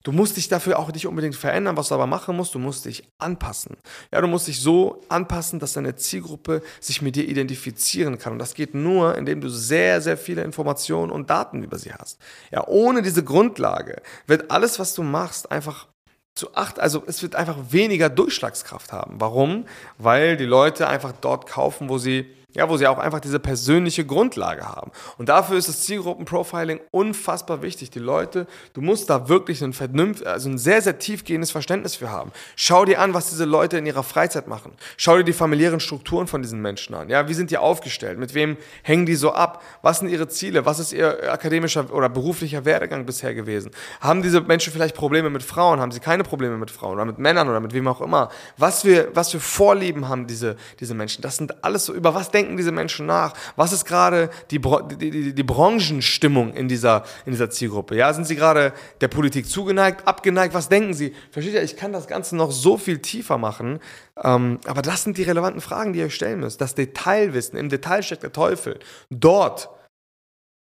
Du 0.08 0.12
musst 0.12 0.38
dich 0.38 0.48
dafür 0.48 0.78
auch 0.78 0.90
nicht 0.90 1.06
unbedingt 1.06 1.36
verändern, 1.36 1.76
was 1.76 1.88
du 1.88 1.94
aber 1.94 2.06
machen 2.06 2.34
musst, 2.34 2.54
du 2.54 2.58
musst 2.58 2.86
dich 2.86 3.04
anpassen. 3.18 3.76
Ja, 4.10 4.22
du 4.22 4.26
musst 4.26 4.48
dich 4.48 4.58
so 4.58 5.02
anpassen, 5.10 5.58
dass 5.58 5.74
deine 5.74 5.96
Zielgruppe 5.96 6.62
sich 6.80 7.02
mit 7.02 7.14
dir 7.14 7.28
identifizieren 7.28 8.18
kann. 8.18 8.32
Und 8.32 8.38
das 8.38 8.54
geht 8.54 8.74
nur, 8.74 9.18
indem 9.18 9.42
du 9.42 9.50
sehr, 9.50 10.00
sehr 10.00 10.16
viele 10.16 10.44
Informationen 10.44 11.12
und 11.12 11.28
Daten 11.28 11.62
über 11.62 11.76
sie 11.76 11.92
hast. 11.92 12.18
Ja, 12.50 12.66
ohne 12.66 13.02
diese 13.02 13.22
Grundlage 13.22 14.00
wird 14.26 14.50
alles, 14.50 14.78
was 14.78 14.94
du 14.94 15.02
machst, 15.02 15.52
einfach 15.52 15.88
zu 16.34 16.54
acht, 16.54 16.80
also 16.80 17.02
es 17.06 17.20
wird 17.20 17.34
einfach 17.34 17.58
weniger 17.68 18.08
Durchschlagskraft 18.08 18.92
haben. 18.92 19.20
Warum? 19.20 19.66
Weil 19.98 20.38
die 20.38 20.46
Leute 20.46 20.88
einfach 20.88 21.12
dort 21.20 21.46
kaufen, 21.46 21.90
wo 21.90 21.98
sie 21.98 22.34
ja, 22.54 22.66
wo 22.70 22.78
sie 22.78 22.86
auch 22.86 22.96
einfach 22.96 23.20
diese 23.20 23.38
persönliche 23.38 24.06
Grundlage 24.06 24.66
haben. 24.66 24.90
Und 25.18 25.28
dafür 25.28 25.58
ist 25.58 25.68
das 25.68 25.82
Zielgruppenprofiling 25.82 26.80
unfassbar 26.90 27.60
wichtig. 27.60 27.90
Die 27.90 27.98
Leute, 27.98 28.46
du 28.72 28.80
musst 28.80 29.10
da 29.10 29.28
wirklich 29.28 29.62
ein 29.62 29.74
vernünft, 29.74 30.26
also 30.26 30.48
ein 30.48 30.56
sehr, 30.56 30.80
sehr 30.80 30.98
tiefgehendes 30.98 31.50
Verständnis 31.50 31.96
für 31.96 32.10
haben. 32.10 32.32
Schau 32.56 32.86
dir 32.86 33.00
an, 33.00 33.12
was 33.12 33.28
diese 33.28 33.44
Leute 33.44 33.76
in 33.76 33.84
ihrer 33.84 34.02
Freizeit 34.02 34.48
machen. 34.48 34.72
Schau 34.96 35.18
dir 35.18 35.24
die 35.24 35.34
familiären 35.34 35.78
Strukturen 35.78 36.26
von 36.26 36.40
diesen 36.40 36.62
Menschen 36.62 36.94
an. 36.94 37.10
Ja, 37.10 37.28
wie 37.28 37.34
sind 37.34 37.50
die 37.50 37.58
aufgestellt? 37.58 38.18
Mit 38.18 38.32
wem 38.32 38.56
hängen 38.82 39.04
die 39.04 39.16
so 39.16 39.32
ab? 39.32 39.62
Was 39.82 39.98
sind 39.98 40.08
ihre 40.08 40.28
Ziele? 40.28 40.64
Was 40.64 40.78
ist 40.78 40.94
ihr 40.94 41.30
akademischer 41.30 41.92
oder 41.92 42.08
beruflicher 42.08 42.64
Werdegang 42.64 43.04
bisher 43.04 43.34
gewesen? 43.34 43.72
Haben 44.00 44.22
diese 44.22 44.40
Menschen 44.40 44.72
vielleicht 44.72 44.96
Probleme 44.96 45.28
mit 45.28 45.42
Frauen? 45.42 45.80
Haben 45.80 45.92
sie 45.92 46.00
keine 46.00 46.24
Probleme 46.24 46.56
mit 46.56 46.70
Frauen 46.70 46.94
oder 46.94 47.04
mit 47.04 47.18
Männern 47.18 47.50
oder 47.50 47.60
mit 47.60 47.74
wem 47.74 47.86
auch 47.88 48.00
immer? 48.00 48.30
Was 48.56 48.82
für, 48.82 49.10
was 49.12 49.30
für 49.30 49.40
Vorlieben 49.40 50.08
haben 50.08 50.26
diese, 50.26 50.56
diese 50.80 50.94
Menschen? 50.94 51.20
Das 51.20 51.36
sind 51.36 51.62
alles 51.62 51.84
so, 51.84 51.92
über 51.92 52.14
was 52.14 52.30
denken 52.30 52.37
diese 52.56 52.72
Menschen 52.72 53.06
nach? 53.06 53.34
Was 53.56 53.72
ist 53.72 53.84
gerade 53.84 54.30
die, 54.50 54.60
die, 54.60 55.10
die, 55.10 55.34
die 55.34 55.42
Branchenstimmung 55.42 56.54
in 56.54 56.68
dieser, 56.68 57.04
in 57.26 57.32
dieser 57.32 57.50
Zielgruppe? 57.50 57.96
Ja, 57.96 58.12
sind 58.12 58.26
sie 58.26 58.36
gerade 58.36 58.72
der 59.00 59.08
Politik 59.08 59.48
zugeneigt, 59.48 60.06
abgeneigt? 60.06 60.54
Was 60.54 60.68
denken 60.68 60.94
sie? 60.94 61.14
Versteht 61.30 61.54
ihr, 61.54 61.62
ich 61.62 61.76
kann 61.76 61.92
das 61.92 62.06
Ganze 62.06 62.36
noch 62.36 62.50
so 62.50 62.76
viel 62.76 62.98
tiefer 62.98 63.38
machen, 63.38 63.80
ähm, 64.22 64.58
aber 64.66 64.82
das 64.82 65.02
sind 65.02 65.18
die 65.18 65.24
relevanten 65.24 65.60
Fragen, 65.60 65.92
die 65.92 65.98
ihr 65.98 66.06
euch 66.06 66.14
stellen 66.14 66.40
müsst. 66.40 66.60
Das 66.60 66.74
Detailwissen, 66.74 67.58
im 67.58 67.68
Detail 67.68 68.02
steckt 68.02 68.22
der 68.22 68.32
Teufel. 68.32 68.78
Dort 69.10 69.68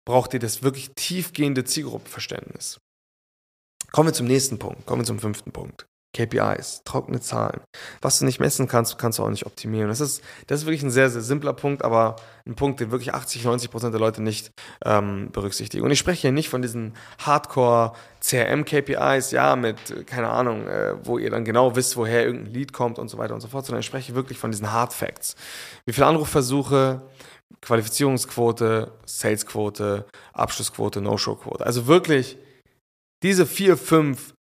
braucht 0.05 0.33
ihr 0.33 0.39
das 0.39 0.63
wirklich 0.63 0.91
tiefgehende 0.95 1.63
Zielgruppenverständnis. 1.63 2.79
Kommen 3.91 4.09
wir 4.09 4.13
zum 4.13 4.27
nächsten 4.27 4.57
Punkt, 4.59 4.85
kommen 4.85 5.01
wir 5.01 5.05
zum 5.05 5.19
fünften 5.19 5.51
Punkt. 5.51 5.85
KPIs, 6.17 6.81
trockene 6.83 7.19
Zahlen. 7.19 7.61
Was 8.01 8.17
du 8.17 8.25
nicht 8.25 8.39
messen 8.39 8.67
kannst, 8.67 8.97
kannst 8.97 9.19
du 9.19 9.23
auch 9.23 9.29
nicht 9.29 9.45
optimieren. 9.45 9.89
Das 9.89 10.01
ist, 10.01 10.23
das 10.47 10.61
ist 10.61 10.65
wirklich 10.65 10.81
ein 10.81 10.89
sehr, 10.89 11.11
sehr 11.11 11.21
simpler 11.21 11.53
Punkt, 11.53 11.83
aber 11.83 12.15
ein 12.47 12.55
Punkt, 12.55 12.79
den 12.79 12.89
wirklich 12.91 13.13
80, 13.13 13.43
90 13.43 13.69
Prozent 13.69 13.93
der 13.93 13.99
Leute 13.99 14.23
nicht 14.23 14.49
ähm, 14.83 15.29
berücksichtigen. 15.31 15.83
Und 15.83 15.91
ich 15.91 15.99
spreche 15.99 16.21
hier 16.21 16.31
nicht 16.31 16.49
von 16.49 16.63
diesen 16.63 16.95
Hardcore-CRM-KPIs, 17.19 19.29
ja, 19.31 19.55
mit, 19.55 20.07
keine 20.07 20.29
Ahnung, 20.29 20.67
äh, 20.67 20.95
wo 21.05 21.19
ihr 21.19 21.29
dann 21.29 21.45
genau 21.45 21.75
wisst, 21.75 21.95
woher 21.97 22.25
irgendein 22.25 22.53
Lead 22.53 22.73
kommt 22.73 22.97
und 22.97 23.09
so 23.09 23.19
weiter 23.19 23.35
und 23.35 23.41
so 23.41 23.47
fort, 23.47 23.65
sondern 23.65 23.81
ich 23.81 23.85
spreche 23.85 24.15
wirklich 24.15 24.39
von 24.39 24.49
diesen 24.51 24.71
Hard 24.71 24.93
Facts. 24.93 25.35
Wie 25.85 25.93
viele 25.93 26.07
Anrufversuche, 26.07 27.03
Qualifizierungsquote, 27.61 28.91
Salesquote, 29.05 30.05
Abschlussquote, 30.33 31.01
No-Show-Quote. 31.01 31.65
Also 31.65 31.87
wirklich 31.87 32.37
diese 33.23 33.45
vier, 33.45 33.77
fünf 33.77 34.33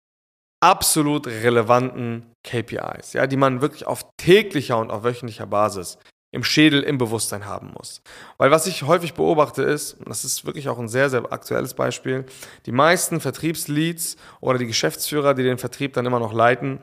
absolut 0.64 1.26
relevanten 1.26 2.24
KPIs, 2.42 3.12
ja, 3.12 3.26
die 3.26 3.36
man 3.36 3.60
wirklich 3.60 3.86
auf 3.86 4.06
täglicher 4.16 4.78
und 4.78 4.90
auf 4.90 5.04
wöchentlicher 5.04 5.46
Basis 5.46 5.98
im 6.32 6.42
Schädel, 6.42 6.82
im 6.82 6.96
Bewusstsein 6.96 7.44
haben 7.44 7.72
muss. 7.74 8.00
Weil 8.38 8.50
was 8.50 8.66
ich 8.66 8.82
häufig 8.82 9.12
beobachte 9.12 9.62
ist, 9.62 9.92
und 9.92 10.08
das 10.08 10.24
ist 10.24 10.46
wirklich 10.46 10.70
auch 10.70 10.78
ein 10.78 10.88
sehr, 10.88 11.10
sehr 11.10 11.30
aktuelles 11.30 11.74
Beispiel, 11.74 12.24
die 12.64 12.72
meisten 12.72 13.20
Vertriebsleads 13.20 14.16
oder 14.40 14.58
die 14.58 14.66
Geschäftsführer, 14.66 15.34
die 15.34 15.42
den 15.42 15.58
Vertrieb 15.58 15.92
dann 15.92 16.06
immer 16.06 16.18
noch 16.18 16.32
leiten 16.32 16.80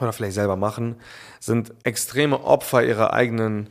oder 0.00 0.12
vielleicht 0.12 0.34
selber 0.34 0.56
machen, 0.56 0.94
sind 1.40 1.74
extreme 1.82 2.44
Opfer 2.44 2.84
ihrer 2.84 3.12
eigenen 3.12 3.68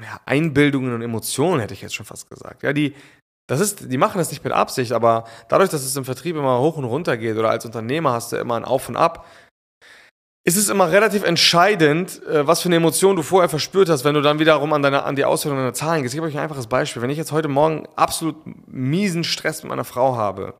ja, 0.00 0.20
Einbildungen 0.26 0.94
und 0.94 1.02
Emotionen, 1.02 1.60
hätte 1.60 1.74
ich 1.74 1.82
jetzt 1.82 1.96
schon 1.96 2.06
fast 2.06 2.30
gesagt. 2.30 2.62
Ja, 2.62 2.72
die 2.72 2.94
das 3.48 3.60
ist, 3.60 3.90
die 3.90 3.98
machen 3.98 4.18
das 4.18 4.30
nicht 4.30 4.44
mit 4.44 4.52
Absicht, 4.52 4.92
aber 4.92 5.24
dadurch, 5.48 5.70
dass 5.70 5.82
es 5.82 5.96
im 5.96 6.04
Vertrieb 6.04 6.36
immer 6.36 6.60
hoch 6.60 6.76
und 6.76 6.84
runter 6.84 7.16
geht 7.16 7.36
oder 7.36 7.50
als 7.50 7.64
Unternehmer 7.64 8.12
hast 8.12 8.30
du 8.30 8.36
immer 8.36 8.56
ein 8.56 8.64
Auf 8.64 8.88
und 8.88 8.96
Ab, 8.96 9.26
ist 10.44 10.56
es 10.56 10.68
immer 10.68 10.90
relativ 10.90 11.24
entscheidend, 11.24 12.22
äh, 12.26 12.46
was 12.46 12.60
für 12.60 12.68
eine 12.68 12.76
Emotion 12.76 13.16
du 13.16 13.22
vorher 13.22 13.48
verspürt 13.48 13.88
hast, 13.88 14.04
wenn 14.04 14.14
du 14.14 14.22
dann 14.22 14.38
wiederum 14.38 14.72
an, 14.72 14.82
deine, 14.82 15.02
an 15.02 15.16
die 15.16 15.24
Auswertung 15.24 15.58
deiner 15.58 15.74
Zahlen 15.74 16.02
gehst. 16.02 16.14
Ich 16.14 16.18
gebe 16.18 16.26
euch 16.26 16.36
ein 16.36 16.42
einfaches 16.42 16.66
Beispiel. 16.66 17.02
Wenn 17.02 17.10
ich 17.10 17.18
jetzt 17.18 17.32
heute 17.32 17.48
Morgen 17.48 17.86
absolut 17.96 18.36
miesen 18.66 19.24
Stress 19.24 19.62
mit 19.62 19.70
meiner 19.70 19.84
Frau 19.84 20.16
habe 20.16 20.54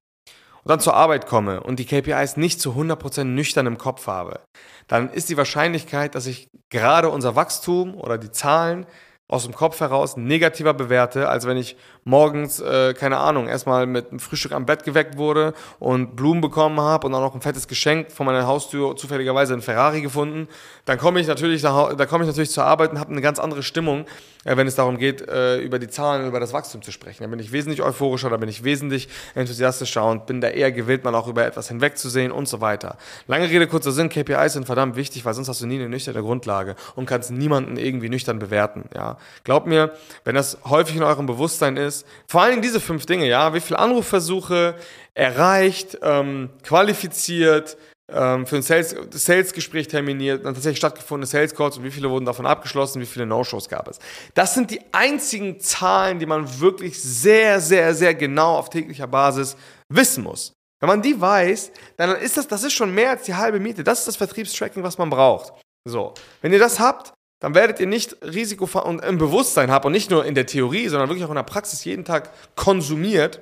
und 0.62 0.68
dann 0.68 0.80
zur 0.80 0.94
Arbeit 0.94 1.26
komme 1.26 1.62
und 1.62 1.78
die 1.78 1.86
KPIs 1.86 2.36
nicht 2.36 2.60
zu 2.60 2.72
100% 2.72 3.24
nüchtern 3.24 3.66
im 3.66 3.78
Kopf 3.78 4.06
habe, 4.06 4.40
dann 4.88 5.10
ist 5.10 5.28
die 5.28 5.36
Wahrscheinlichkeit, 5.36 6.14
dass 6.14 6.26
ich 6.26 6.48
gerade 6.70 7.10
unser 7.10 7.36
Wachstum 7.36 7.94
oder 7.94 8.18
die 8.18 8.30
Zahlen 8.30 8.86
aus 9.30 9.44
dem 9.44 9.54
Kopf 9.54 9.78
heraus 9.80 10.16
negativer 10.16 10.72
bewerte, 10.72 11.28
als 11.28 11.46
wenn 11.46 11.58
ich 11.58 11.76
morgens, 12.04 12.60
äh, 12.60 12.94
keine 12.94 13.18
Ahnung, 13.18 13.46
erstmal 13.46 13.86
mit 13.86 14.08
einem 14.08 14.20
Frühstück 14.20 14.52
am 14.52 14.64
Bett 14.64 14.84
geweckt 14.84 15.18
wurde 15.18 15.52
und 15.78 16.16
Blumen 16.16 16.40
bekommen 16.40 16.80
habe 16.80 17.06
und 17.06 17.14
auch 17.14 17.20
noch 17.20 17.34
ein 17.34 17.42
fettes 17.42 17.68
Geschenk 17.68 18.10
von 18.10 18.24
meiner 18.24 18.46
Haustür 18.46 18.96
zufälligerweise 18.96 19.52
ein 19.52 19.60
Ferrari 19.60 20.00
gefunden, 20.00 20.48
dann 20.86 20.96
komme 20.96 21.20
ich 21.20 21.26
natürlich, 21.26 21.60
da, 21.60 21.92
da 21.92 22.06
komme 22.06 22.24
ich 22.24 22.28
natürlich 22.28 22.50
zur 22.50 22.64
Arbeit 22.64 22.92
und 22.92 22.98
habe 22.98 23.12
eine 23.12 23.20
ganz 23.20 23.38
andere 23.38 23.62
Stimmung, 23.62 24.06
äh, 24.44 24.56
wenn 24.56 24.66
es 24.66 24.76
darum 24.76 24.96
geht, 24.96 25.28
äh, 25.28 25.58
über 25.58 25.78
die 25.78 25.88
Zahlen, 25.88 26.26
über 26.26 26.40
das 26.40 26.54
Wachstum 26.54 26.80
zu 26.80 26.90
sprechen. 26.90 27.22
Da 27.22 27.28
bin 27.28 27.38
ich 27.38 27.52
wesentlich 27.52 27.82
euphorischer, 27.82 28.30
da 28.30 28.38
bin 28.38 28.48
ich 28.48 28.64
wesentlich 28.64 29.10
enthusiastischer 29.34 30.06
und 30.06 30.24
bin 30.24 30.40
da 30.40 30.48
eher 30.48 30.72
gewillt, 30.72 31.04
mal 31.04 31.14
auch 31.14 31.28
über 31.28 31.44
etwas 31.44 31.68
hinwegzusehen 31.68 32.32
und 32.32 32.48
so 32.48 32.62
weiter. 32.62 32.96
Lange 33.26 33.50
Rede, 33.50 33.66
kurzer 33.66 33.92
Sinn, 33.92 34.08
KPIs 34.08 34.54
sind 34.54 34.64
verdammt 34.64 34.96
wichtig, 34.96 35.26
weil 35.26 35.34
sonst 35.34 35.48
hast 35.48 35.60
du 35.60 35.66
nie 35.66 35.74
eine 35.74 35.90
nüchterne 35.90 36.22
Grundlage 36.22 36.76
und 36.94 37.04
kannst 37.04 37.30
niemanden 37.30 37.76
irgendwie 37.76 38.08
nüchtern 38.08 38.38
bewerten. 38.38 38.84
Ja. 38.94 39.17
Glaubt 39.44 39.66
mir, 39.66 39.92
wenn 40.24 40.34
das 40.34 40.58
häufig 40.64 40.96
in 40.96 41.02
eurem 41.02 41.26
Bewusstsein 41.26 41.76
ist, 41.76 42.06
vor 42.26 42.42
allen 42.42 42.52
Dingen 42.52 42.62
diese 42.62 42.80
fünf 42.80 43.06
Dinge, 43.06 43.26
ja, 43.26 43.54
wie 43.54 43.60
viele 43.60 43.78
Anrufversuche 43.78 44.74
erreicht, 45.14 45.98
ähm, 46.02 46.50
qualifiziert, 46.62 47.76
ähm, 48.10 48.46
für 48.46 48.56
ein 48.56 48.62
Sales, 48.62 48.96
Sales-Gespräch 49.10 49.88
terminiert, 49.88 50.44
dann 50.44 50.54
tatsächlich 50.54 50.78
stattgefundene 50.78 51.26
Sales 51.26 51.54
Calls 51.54 51.76
und 51.76 51.84
wie 51.84 51.90
viele 51.90 52.08
wurden 52.08 52.24
davon 52.24 52.46
abgeschlossen, 52.46 53.02
wie 53.02 53.06
viele 53.06 53.26
No-Shows 53.26 53.68
gab 53.68 53.86
es. 53.88 53.98
Das 54.34 54.54
sind 54.54 54.70
die 54.70 54.80
einzigen 54.92 55.60
Zahlen, 55.60 56.18
die 56.18 56.26
man 56.26 56.60
wirklich 56.60 57.00
sehr, 57.02 57.60
sehr, 57.60 57.94
sehr 57.94 58.14
genau 58.14 58.56
auf 58.56 58.70
täglicher 58.70 59.06
Basis 59.06 59.56
wissen 59.92 60.24
muss. 60.24 60.54
Wenn 60.80 60.88
man 60.88 61.02
die 61.02 61.20
weiß, 61.20 61.72
dann 61.96 62.16
ist 62.16 62.36
das, 62.36 62.48
das 62.48 62.62
ist 62.62 62.72
schon 62.72 62.94
mehr 62.94 63.10
als 63.10 63.24
die 63.24 63.34
halbe 63.34 63.58
Miete. 63.58 63.84
Das 63.84 64.00
ist 64.00 64.08
das 64.08 64.16
Vertriebstracking, 64.16 64.82
was 64.82 64.96
man 64.96 65.10
braucht. 65.10 65.52
So. 65.84 66.14
Wenn 66.40 66.52
ihr 66.52 66.58
das 66.58 66.78
habt, 66.78 67.12
dann 67.40 67.54
werdet 67.54 67.80
ihr 67.80 67.86
nicht 67.86 68.16
Risiko 68.22 68.66
und 68.80 69.04
im 69.04 69.18
Bewusstsein 69.18 69.70
habt 69.70 69.84
und 69.84 69.92
nicht 69.92 70.10
nur 70.10 70.24
in 70.24 70.34
der 70.34 70.46
Theorie, 70.46 70.88
sondern 70.88 71.08
wirklich 71.08 71.24
auch 71.24 71.30
in 71.30 71.36
der 71.36 71.42
Praxis 71.42 71.84
jeden 71.84 72.04
Tag 72.04 72.30
konsumiert, 72.56 73.40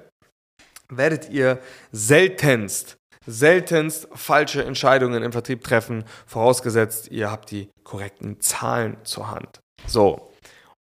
werdet 0.88 1.30
ihr 1.30 1.58
seltenst, 1.92 2.96
seltenst 3.26 4.08
falsche 4.14 4.64
Entscheidungen 4.64 5.22
im 5.22 5.32
Vertrieb 5.32 5.64
treffen, 5.64 6.04
vorausgesetzt, 6.26 7.10
ihr 7.10 7.30
habt 7.30 7.50
die 7.50 7.70
korrekten 7.84 8.40
Zahlen 8.40 8.98
zur 9.04 9.30
Hand. 9.30 9.60
So. 9.86 10.32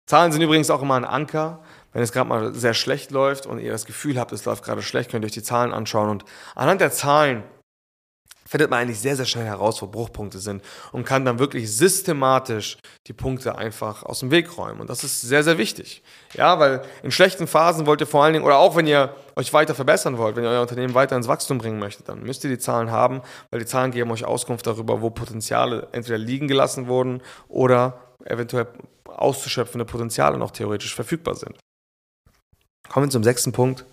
Zahlen 0.07 0.31
sind 0.31 0.41
übrigens 0.41 0.69
auch 0.69 0.81
immer 0.81 0.95
ein 0.95 1.05
Anker. 1.05 1.63
Wenn 1.93 2.03
es 2.03 2.11
gerade 2.13 2.29
mal 2.29 2.53
sehr 2.53 2.73
schlecht 2.73 3.11
läuft 3.11 3.45
und 3.45 3.59
ihr 3.59 3.71
das 3.71 3.85
Gefühl 3.85 4.17
habt, 4.17 4.31
es 4.31 4.45
läuft 4.45 4.63
gerade 4.63 4.81
schlecht, 4.81 5.11
könnt 5.11 5.25
ihr 5.25 5.27
euch 5.27 5.33
die 5.33 5.43
Zahlen 5.43 5.73
anschauen 5.73 6.09
und 6.09 6.25
anhand 6.55 6.79
der 6.79 6.91
Zahlen 6.91 7.43
findet 8.51 8.69
man 8.69 8.79
eigentlich 8.79 8.99
sehr, 8.99 9.15
sehr 9.15 9.25
schnell 9.25 9.45
heraus, 9.45 9.81
wo 9.81 9.87
Bruchpunkte 9.87 10.39
sind 10.39 10.61
und 10.91 11.05
kann 11.05 11.23
dann 11.23 11.39
wirklich 11.39 11.71
systematisch 11.71 12.77
die 13.07 13.13
Punkte 13.13 13.57
einfach 13.57 14.03
aus 14.03 14.19
dem 14.19 14.29
Weg 14.29 14.57
räumen. 14.57 14.81
Und 14.81 14.89
das 14.89 15.05
ist 15.05 15.21
sehr, 15.21 15.41
sehr 15.41 15.57
wichtig. 15.57 16.03
Ja, 16.33 16.59
weil 16.59 16.81
in 17.01 17.11
schlechten 17.11 17.47
Phasen 17.47 17.85
wollt 17.85 18.01
ihr 18.01 18.07
vor 18.07 18.25
allen 18.25 18.33
Dingen, 18.33 18.43
oder 18.43 18.57
auch 18.57 18.75
wenn 18.75 18.87
ihr 18.87 19.15
euch 19.37 19.53
weiter 19.53 19.73
verbessern 19.73 20.17
wollt, 20.17 20.35
wenn 20.35 20.43
ihr 20.43 20.49
euer 20.49 20.61
Unternehmen 20.61 20.93
weiter 20.93 21.15
ins 21.15 21.29
Wachstum 21.29 21.59
bringen 21.59 21.79
möchtet, 21.79 22.09
dann 22.09 22.23
müsst 22.23 22.43
ihr 22.43 22.49
die 22.49 22.59
Zahlen 22.59 22.91
haben, 22.91 23.21
weil 23.51 23.61
die 23.61 23.65
Zahlen 23.65 23.91
geben 23.91 24.11
euch 24.11 24.25
Auskunft 24.25 24.67
darüber, 24.67 25.01
wo 25.01 25.11
Potenziale 25.11 25.87
entweder 25.93 26.17
liegen 26.17 26.49
gelassen 26.49 26.87
wurden 26.87 27.21
oder 27.47 28.01
eventuell 28.25 28.67
auszuschöpfende 29.05 29.85
Potenziale 29.85 30.37
noch 30.37 30.51
theoretisch 30.51 30.93
verfügbar 30.93 31.35
sind. 31.35 31.57
Kommen 32.89 33.05
wir 33.05 33.11
zum 33.11 33.23
sechsten 33.23 33.53
Punkt. 33.53 33.85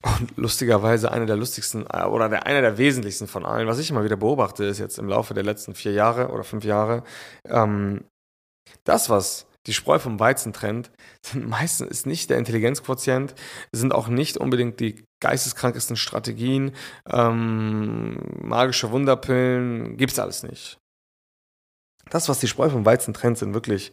Und 0.00 0.36
lustigerweise 0.36 1.10
einer 1.10 1.26
der 1.26 1.36
lustigsten 1.36 1.84
äh, 1.92 2.04
oder 2.04 2.28
der, 2.28 2.46
einer 2.46 2.60
der 2.60 2.78
wesentlichsten 2.78 3.26
von 3.26 3.44
allen, 3.44 3.66
was 3.66 3.78
ich 3.78 3.90
immer 3.90 4.04
wieder 4.04 4.16
beobachte, 4.16 4.64
ist 4.64 4.78
jetzt 4.78 4.98
im 4.98 5.08
Laufe 5.08 5.34
der 5.34 5.42
letzten 5.42 5.74
vier 5.74 5.92
Jahre 5.92 6.28
oder 6.28 6.44
fünf 6.44 6.64
Jahre, 6.64 7.02
ähm, 7.44 8.04
das, 8.84 9.10
was 9.10 9.46
die 9.66 9.74
Spreu 9.74 9.98
vom 9.98 10.20
Weizen 10.20 10.52
trennt, 10.52 10.90
sind 11.22 11.48
meistens 11.48 11.88
ist 11.88 12.06
nicht 12.06 12.30
der 12.30 12.38
Intelligenzquotient, 12.38 13.34
sind 13.72 13.92
auch 13.92 14.08
nicht 14.08 14.36
unbedingt 14.36 14.78
die 14.80 15.04
geisteskrankesten 15.20 15.96
Strategien, 15.96 16.74
ähm, 17.10 18.18
magische 18.40 18.92
Wunderpillen, 18.92 19.96
gibt's 19.96 20.18
alles 20.18 20.44
nicht. 20.44 20.78
Das, 22.08 22.28
was 22.28 22.38
die 22.38 22.48
Spreu 22.48 22.70
vom 22.70 22.86
Weizen 22.86 23.12
trennt, 23.12 23.36
sind 23.36 23.52
wirklich 23.52 23.92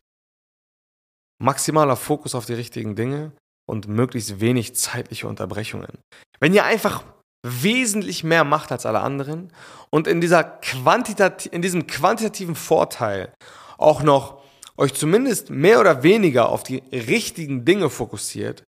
maximaler 1.40 1.96
Fokus 1.96 2.36
auf 2.36 2.46
die 2.46 2.54
richtigen 2.54 2.96
Dinge, 2.96 3.34
und 3.68 3.88
möglichst 3.88 4.40
wenig 4.40 4.76
zeitliche 4.76 5.28
Unterbrechungen. 5.28 6.00
Wenn 6.40 6.54
ihr 6.54 6.66
einfach 6.66 7.04
wesentlich 7.46 8.24
mehr 8.24 8.44
macht 8.44 8.72
als 8.72 8.86
alle 8.86 9.02
anderen 9.02 9.52
und 9.92 10.08
in, 10.08 10.20
dieser 10.20 10.44
Quantitat 10.44 11.46
in 11.46 11.62
diesem 11.62 11.86
quantitativen 11.88 12.56
Vorteil 12.56 13.34
auch 13.78 14.02
noch 14.02 14.44
euch 14.78 14.94
zumindest 14.94 15.50
mehr 15.50 15.80
oder 15.80 16.04
weniger 16.04 16.50
auf 16.50 16.64
die 16.64 16.84
richtigen 16.92 17.64
Dinge 17.66 17.90
fokussiert, 17.90 18.64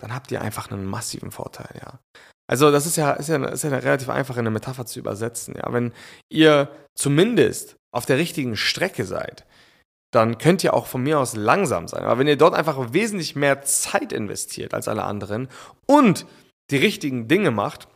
dann 0.00 0.14
habt 0.14 0.32
ihr 0.32 0.40
einfach 0.40 0.70
einen 0.70 0.84
massiven 0.84 1.30
Vorteil, 1.30 1.80
ja. 1.80 1.98
Also 2.46 2.70
das 2.70 2.84
ist 2.84 2.96
ja, 2.96 3.12
ist 3.12 3.28
ja, 3.28 3.42
ist 3.46 3.64
ja 3.64 3.70
relativ 3.70 4.10
einfach 4.10 4.34
in 4.34 4.40
eine 4.40 4.50
Metapher 4.50 4.84
zu 4.84 4.98
übersetzen, 4.98 5.54
ja. 5.56 5.72
Wenn 5.72 5.92
ihr 6.28 6.70
zumindest 6.94 7.76
auf 7.94 8.06
der 8.06 8.18
richtigen 8.18 8.56
Strecke 8.56 9.04
seid, 9.04 9.46
dann 10.14 10.38
könnt 10.38 10.62
ihr 10.64 10.74
auch 10.74 10.86
von 10.86 11.02
mir 11.02 11.18
aus 11.18 11.34
langsam 11.34 11.88
sein. 11.88 12.04
Aber 12.04 12.18
wenn 12.18 12.28
ihr 12.28 12.36
dort 12.36 12.54
einfach 12.54 12.92
wesentlich 12.92 13.36
mehr 13.36 13.62
Zeit 13.62 14.12
investiert 14.12 14.74
als 14.74 14.88
alle 14.88 15.04
anderen 15.04 15.48
und 15.86 16.26
die 16.70 16.76
richtigen 16.76 17.28
Dinge 17.28 17.50
macht, 17.50 17.88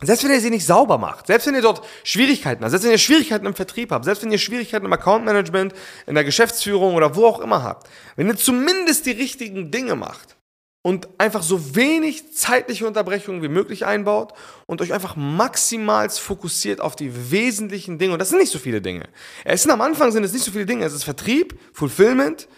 selbst 0.00 0.24
wenn 0.24 0.32
ihr 0.32 0.40
sie 0.40 0.50
nicht 0.50 0.66
sauber 0.66 0.98
macht, 0.98 1.28
selbst 1.28 1.46
wenn 1.46 1.54
ihr 1.54 1.62
dort 1.62 1.84
Schwierigkeiten 2.02 2.62
habt, 2.62 2.70
selbst 2.70 2.84
wenn 2.84 2.92
ihr 2.92 2.98
Schwierigkeiten 2.98 3.46
im 3.46 3.54
Vertrieb 3.54 3.90
habt, 3.92 4.04
selbst 4.04 4.22
wenn 4.22 4.32
ihr 4.32 4.38
Schwierigkeiten 4.38 4.86
im 4.86 4.92
Accountmanagement, 4.92 5.74
in 6.06 6.14
der 6.14 6.24
Geschäftsführung 6.24 6.94
oder 6.94 7.14
wo 7.14 7.26
auch 7.26 7.40
immer 7.40 7.62
habt, 7.62 7.88
wenn 8.16 8.26
ihr 8.26 8.36
zumindest 8.36 9.06
die 9.06 9.12
richtigen 9.12 9.70
Dinge 9.70 9.94
macht 9.94 10.36
und 10.86 11.08
einfach 11.16 11.42
so 11.42 11.74
wenig 11.74 12.34
zeitliche 12.34 12.86
Unterbrechungen 12.86 13.40
wie 13.42 13.48
möglich 13.48 13.86
einbaut 13.86 14.34
und 14.66 14.82
euch 14.82 14.92
einfach 14.92 15.16
maximal 15.16 16.10
fokussiert 16.10 16.82
auf 16.82 16.94
die 16.94 17.30
wesentlichen 17.30 17.98
Dinge. 17.98 18.12
Und 18.12 18.18
das 18.18 18.28
sind 18.28 18.38
nicht 18.38 18.52
so 18.52 18.58
viele 18.58 18.82
Dinge. 18.82 19.08
Es 19.46 19.62
sind 19.62 19.72
am 19.72 19.80
Anfang 19.80 20.12
sind 20.12 20.24
es 20.24 20.34
nicht 20.34 20.44
so 20.44 20.50
viele 20.50 20.66
Dinge. 20.66 20.84
Es 20.84 20.92
ist 20.92 21.04
Vertrieb, 21.04 21.58
Fulfillment 21.72 22.48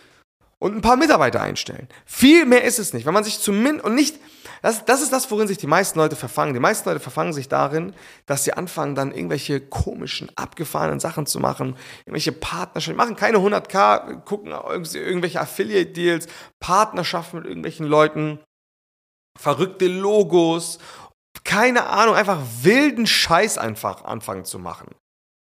und 0.58 0.74
ein 0.74 0.80
paar 0.80 0.96
Mitarbeiter 0.96 1.40
einstellen. 1.40 1.86
Viel 2.04 2.46
mehr 2.46 2.64
ist 2.64 2.80
es 2.80 2.92
nicht. 2.92 3.06
Wenn 3.06 3.14
man 3.14 3.22
sich 3.22 3.38
zumindest 3.38 3.84
und 3.84 3.94
nicht 3.94 4.16
das, 4.62 4.84
das 4.84 5.02
ist 5.02 5.12
das, 5.12 5.30
worin 5.30 5.48
sich 5.48 5.58
die 5.58 5.66
meisten 5.66 5.98
Leute 5.98 6.16
verfangen. 6.16 6.54
Die 6.54 6.60
meisten 6.60 6.88
Leute 6.88 7.00
verfangen 7.00 7.32
sich 7.32 7.48
darin, 7.48 7.94
dass 8.26 8.44
sie 8.44 8.52
anfangen, 8.52 8.94
dann 8.94 9.12
irgendwelche 9.12 9.60
komischen, 9.60 10.30
abgefahrenen 10.36 11.00
Sachen 11.00 11.26
zu 11.26 11.40
machen, 11.40 11.76
irgendwelche 12.00 12.32
Partnerschaften, 12.32 12.96
machen 12.96 13.16
keine 13.16 13.38
100k, 13.38 14.20
gucken 14.20 14.52
irgendwelche 14.52 15.40
Affiliate-Deals, 15.40 16.26
Partnerschaften 16.60 17.38
mit 17.38 17.46
irgendwelchen 17.46 17.86
Leuten, 17.86 18.40
verrückte 19.38 19.86
Logos, 19.86 20.78
keine 21.44 21.86
Ahnung, 21.86 22.14
einfach 22.14 22.40
wilden 22.62 23.06
Scheiß 23.06 23.58
einfach 23.58 24.04
anfangen 24.04 24.44
zu 24.44 24.58
machen. 24.58 24.94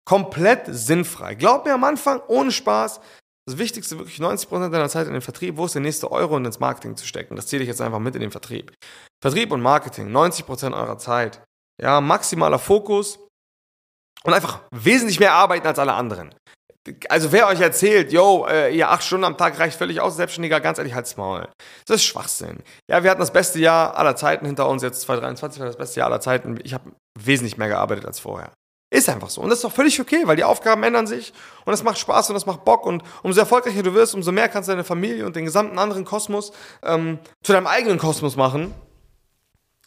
Komplett 0.05 0.67
sinnfrei. 0.67 1.35
Glaub 1.35 1.65
mir 1.65 1.75
am 1.75 1.85
Anfang, 1.85 2.21
ohne 2.29 2.53
Spaß, 2.53 3.01
das 3.47 3.59
Wichtigste, 3.59 3.99
wirklich 3.99 4.19
90% 4.19 4.71
deiner 4.71 4.89
Zeit 4.89 5.07
in 5.07 5.13
den 5.13 5.23
Vertrieb, 5.23 5.57
wo 5.57 5.67
ist 5.67 5.75
der 5.75 5.83
nächste 5.83 6.11
Euro 6.11 6.35
und 6.37 6.45
ins 6.45 6.59
Marketing 6.59 6.97
zu 6.97 7.07
stecken. 7.07 7.37
Das 7.37 7.47
zähle 7.47 7.63
ich 7.63 7.69
jetzt 7.69 7.81
einfach 7.81 8.01
mit 8.01 8.15
in 8.17 8.21
den 8.21 8.33
Vertrieb. 8.33 8.73
Vertrieb 9.23 9.53
und 9.53 9.61
Marketing, 9.61 10.09
90% 10.09 10.75
eurer 10.75 10.99
Zeit. 10.99 11.43
Ja, 11.81 12.01
maximaler 12.01 12.59
Fokus 12.59 13.21
und 14.25 14.35
einfach 14.35 14.61
wesentlich 14.73 15.21
mehr 15.21 15.33
arbeiten 15.33 15.67
als 15.67 15.79
alle 15.79 15.95
anderen. 15.95 16.35
Also 17.09 17.33
wer 17.33 17.49
euch 17.49 17.61
erzählt, 17.61 18.13
yo, 18.13 18.47
äh, 18.49 18.75
ihr 18.75 18.91
acht 18.91 19.03
Stunden 19.03 19.25
am 19.25 19.37
Tag 19.37 19.59
reicht 19.59 19.77
völlig 19.77 20.01
aus, 20.01 20.17
Selbstständiger, 20.17 20.61
ganz 20.61 20.79
ehrlich, 20.79 20.95
halt's 20.95 21.17
Maul. 21.17 21.49
Das 21.87 21.97
ist 21.97 22.05
Schwachsinn. 22.05 22.63
Ja, 22.89 23.03
wir 23.03 23.11
hatten 23.11 23.21
das 23.21 23.33
beste 23.33 23.59
Jahr 23.59 23.97
aller 23.97 24.15
Zeiten 24.15 24.47
hinter 24.47 24.69
uns, 24.69 24.83
jetzt 24.83 25.01
2023 25.03 25.61
war 25.61 25.67
das 25.67 25.77
beste 25.77 26.01
Jahr 26.01 26.09
aller 26.09 26.21
Zeiten. 26.21 26.59
Ich 26.63 26.75
habe 26.75 26.93
wesentlich 27.19 27.57
mehr 27.57 27.69
gearbeitet 27.69 28.07
als 28.07 28.21
vorher. 28.21 28.53
Ist 28.89 29.09
einfach 29.09 29.31
so. 29.31 29.41
Und 29.41 29.51
das 29.51 29.59
ist 29.59 29.65
doch 29.65 29.73
völlig 29.73 30.01
okay, 30.01 30.23
weil 30.27 30.37
die 30.37 30.45
Aufgaben 30.45 30.83
ändern 30.85 31.09
sich 31.09 31.33
und 31.65 31.75
es 31.75 31.83
macht 31.83 31.99
Spaß 31.99 32.31
und 32.31 32.37
es 32.37 32.47
macht 32.47 32.65
Bock. 32.65 32.87
Und 32.87 33.03
umso 33.25 33.41
erfolgreicher 33.41 33.83
du 33.83 33.95
wirst, 33.95 34.15
umso 34.15 34.31
mehr 34.31 34.49
kannst 34.49 34.69
du 34.69 34.73
deine 34.73 34.85
Familie 34.85 35.27
und 35.27 35.35
den 35.35 35.45
gesamten 35.45 35.79
anderen 35.79 36.05
Kosmos 36.05 36.53
ähm, 36.85 37.19
zu 37.43 37.53
deinem 37.53 37.67
eigenen 37.67 37.99
Kosmos 37.99 38.37
machen, 38.37 38.73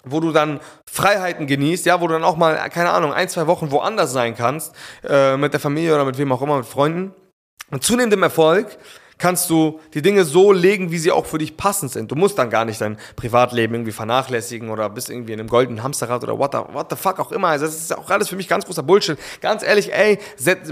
wo 0.03 0.19
du 0.19 0.33
dann 0.33 0.59
Freiheiten 0.85 1.47
genießt, 1.47 1.85
ja, 1.85 2.01
wo 2.01 2.07
du 2.07 2.13
dann 2.13 2.25
auch 2.25 2.35
mal, 2.35 2.55
keine 2.69 2.91
Ahnung, 2.91 3.13
ein, 3.13 3.29
zwei 3.29 3.47
Wochen 3.47 3.71
woanders 3.71 4.11
sein 4.11 4.35
kannst, 4.35 4.75
äh, 5.07 5.37
mit 5.37 5.53
der 5.53 5.61
Familie 5.61 5.95
oder 5.95 6.03
mit 6.03 6.17
wem 6.17 6.31
auch 6.33 6.41
immer, 6.41 6.57
mit 6.57 6.65
Freunden. 6.65 7.13
Mit 7.71 7.83
zunehmendem 7.83 8.23
Erfolg 8.23 8.79
kannst 9.19 9.49
du 9.49 9.79
die 9.93 10.01
Dinge 10.01 10.23
so 10.23 10.51
legen, 10.51 10.91
wie 10.91 10.97
sie 10.97 11.11
auch 11.11 11.25
für 11.25 11.37
dich 11.37 11.57
passend 11.57 11.91
sind. 11.91 12.09
Du 12.09 12.15
musst 12.15 12.37
dann 12.39 12.49
gar 12.49 12.65
nicht 12.65 12.79
dein 12.81 12.97
Privatleben 13.17 13.75
irgendwie 13.75 13.91
vernachlässigen 13.91 14.69
oder 14.69 14.89
bist 14.89 15.09
irgendwie 15.09 15.33
in 15.33 15.39
einem 15.39 15.49
goldenen 15.49 15.83
Hamsterrad 15.83 16.23
oder 16.23 16.39
what 16.39 16.53
the, 16.53 16.59
what 16.73 16.87
the 16.89 16.95
fuck 16.95 17.19
auch 17.19 17.31
immer. 17.31 17.49
Also 17.49 17.65
das 17.65 17.75
ist 17.75 17.95
auch 17.95 18.09
alles 18.09 18.29
für 18.29 18.37
mich 18.37 18.47
ganz 18.47 18.65
großer 18.65 18.81
Bullshit. 18.81 19.19
Ganz 19.41 19.61
ehrlich, 19.61 19.93
ey, 19.93 20.19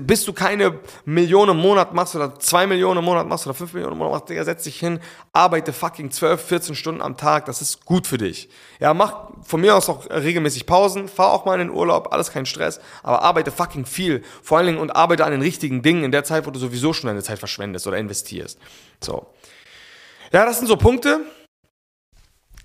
bis 0.02 0.24
du 0.24 0.32
keine 0.32 0.80
Millionen 1.06 1.52
im 1.52 1.62
Monat 1.62 1.94
machst 1.94 2.16
oder 2.16 2.40
zwei 2.40 2.66
Millionen 2.66 3.00
im 3.00 3.06
Monat 3.06 3.28
machst 3.28 3.46
oder 3.46 3.54
fünf 3.54 3.74
Millionen 3.74 3.94
im 3.94 4.00
Monat 4.00 4.14
machst, 4.14 4.30
Digga, 4.30 4.46
setz 4.46 4.64
dich 4.64 4.80
hin, 4.80 5.00
arbeite 5.34 5.74
fucking 5.74 6.10
12, 6.10 6.42
14 6.42 6.76
Stunden 6.76 7.02
am 7.02 7.18
Tag. 7.18 7.46
Das 7.46 7.62
ist 7.62 7.86
gut 7.86 8.08
für 8.08 8.18
dich. 8.18 8.50
Ja, 8.80 8.94
mach 8.94 9.28
von 9.44 9.60
mir 9.60 9.76
aus 9.76 9.90
auch 9.90 10.10
regelmäßig 10.10 10.66
Pausen, 10.66 11.10
fahr 11.10 11.34
auch 11.34 11.46
mal 11.46 11.60
in 11.60 11.68
den 11.68 11.76
Urlaub, 11.76 12.14
alles 12.14 12.32
kein 12.32 12.46
Stress, 12.46 12.80
aber 13.04 13.24
arbeite 13.24 13.52
fucking 13.52 13.86
viel. 13.86 14.24
Vor 14.42 14.58
allen 14.58 14.68
Dingen 14.68 14.80
und 14.80 14.96
arbeite 14.96 15.26
an 15.26 15.32
den 15.32 15.42
richtigen 15.42 15.82
Dingen 15.82 16.06
in 16.06 16.12
der 16.12 16.24
Zeit, 16.24 16.48
wo 16.48 16.52
du 16.52 16.60
sowieso 16.60 16.94
schon 16.94 17.08
deine 17.08 17.24
Zeit 17.24 17.40
verschwendest 17.40 17.88
oder 17.88 17.98
investierst. 17.98 18.37
So. 19.02 19.34
Ja, 20.32 20.46
das 20.46 20.60
sind 20.60 20.68
so 20.68 20.78
Punkte. 20.78 21.22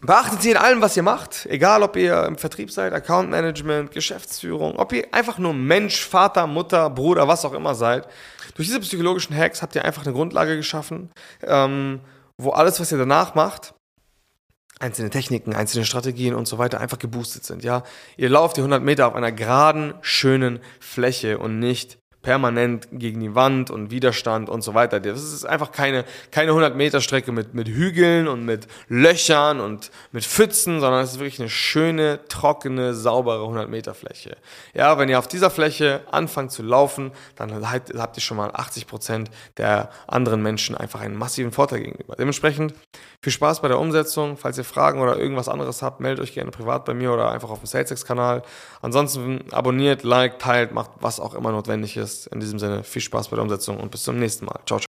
Beachtet 0.04 0.42
sie 0.42 0.50
in 0.50 0.56
allem, 0.56 0.80
was 0.80 0.96
ihr 0.96 1.04
macht, 1.04 1.46
egal 1.46 1.84
ob 1.84 1.94
ihr 1.94 2.24
im 2.24 2.36
Vertrieb 2.36 2.72
seid, 2.72 2.92
Account 2.92 3.30
Management, 3.30 3.92
Geschäftsführung, 3.92 4.76
ob 4.76 4.92
ihr 4.92 5.06
einfach 5.14 5.38
nur 5.38 5.54
Mensch, 5.54 6.04
Vater, 6.04 6.48
Mutter, 6.48 6.90
Bruder, 6.90 7.28
was 7.28 7.44
auch 7.44 7.52
immer 7.52 7.76
seid. 7.76 8.08
Durch 8.56 8.66
diese 8.66 8.80
psychologischen 8.80 9.36
Hacks 9.36 9.62
habt 9.62 9.76
ihr 9.76 9.84
einfach 9.84 10.04
eine 10.04 10.12
Grundlage 10.12 10.56
geschaffen, 10.56 11.10
ähm, 11.44 12.00
wo 12.36 12.50
alles, 12.50 12.80
was 12.80 12.90
ihr 12.90 12.98
danach 12.98 13.36
macht, 13.36 13.74
einzelne 14.80 15.10
Techniken, 15.10 15.54
einzelne 15.54 15.84
Strategien 15.84 16.34
und 16.34 16.48
so 16.48 16.58
weiter 16.58 16.80
einfach 16.80 16.98
geboostet 16.98 17.44
sind. 17.44 17.62
Ja, 17.62 17.84
ihr 18.16 18.28
lauft 18.28 18.56
die 18.56 18.60
100 18.62 18.82
Meter 18.82 19.06
auf 19.06 19.14
einer 19.14 19.30
geraden, 19.30 19.94
schönen 20.00 20.58
Fläche 20.80 21.38
und 21.38 21.60
nicht 21.60 21.98
permanent 22.22 22.88
gegen 22.92 23.20
die 23.20 23.34
Wand 23.34 23.70
und 23.70 23.90
Widerstand 23.90 24.48
und 24.48 24.62
so 24.62 24.74
weiter. 24.74 25.00
Das 25.00 25.22
ist 25.22 25.44
einfach 25.44 25.72
keine, 25.72 26.04
keine 26.30 26.50
100 26.50 26.76
Meter 26.76 27.00
Strecke 27.00 27.32
mit, 27.32 27.54
mit 27.54 27.68
Hügeln 27.68 28.28
und 28.28 28.44
mit 28.44 28.68
Löchern 28.88 29.60
und 29.60 29.90
mit 30.12 30.24
Pfützen, 30.24 30.80
sondern 30.80 31.02
es 31.02 31.12
ist 31.12 31.18
wirklich 31.18 31.40
eine 31.40 31.50
schöne, 31.50 32.20
trockene, 32.28 32.94
saubere 32.94 33.42
100 33.42 33.68
Meter 33.68 33.94
Fläche. 33.94 34.36
Ja, 34.72 34.98
wenn 34.98 35.08
ihr 35.08 35.18
auf 35.18 35.28
dieser 35.28 35.50
Fläche 35.50 36.02
anfangt 36.10 36.52
zu 36.52 36.62
laufen, 36.62 37.10
dann 37.36 37.68
habt 37.68 38.16
ihr 38.16 38.22
schon 38.22 38.36
mal 38.36 38.50
80 38.52 38.86
Prozent 38.86 39.30
der 39.56 39.90
anderen 40.06 40.42
Menschen 40.42 40.76
einfach 40.76 41.00
einen 41.00 41.16
massiven 41.16 41.52
Vorteil 41.52 41.80
gegenüber. 41.80 42.14
Dementsprechend 42.16 42.74
viel 43.20 43.32
Spaß 43.32 43.62
bei 43.62 43.68
der 43.68 43.78
Umsetzung. 43.78 44.36
Falls 44.36 44.58
ihr 44.58 44.64
Fragen 44.64 45.00
oder 45.00 45.16
irgendwas 45.16 45.48
anderes 45.48 45.80
habt, 45.82 46.00
meldet 46.00 46.24
euch 46.24 46.34
gerne 46.34 46.50
privat 46.50 46.84
bei 46.84 46.92
mir 46.92 47.12
oder 47.12 47.30
einfach 47.30 47.50
auf 47.50 47.60
dem 47.60 47.66
SalesX-Kanal. 47.66 48.42
Ansonsten 48.80 49.44
abonniert, 49.52 50.02
liked, 50.02 50.40
teilt, 50.42 50.72
macht 50.72 50.90
was 51.00 51.20
auch 51.20 51.34
immer 51.34 51.52
notwendig 51.52 51.96
ist. 51.96 52.11
In 52.26 52.40
diesem 52.40 52.58
Sinne 52.58 52.84
viel 52.84 53.02
Spaß 53.02 53.28
bei 53.28 53.36
der 53.36 53.42
Umsetzung 53.42 53.78
und 53.78 53.90
bis 53.90 54.02
zum 54.04 54.18
nächsten 54.18 54.44
Mal. 54.44 54.60
Ciao, 54.66 54.78
ciao. 54.78 54.91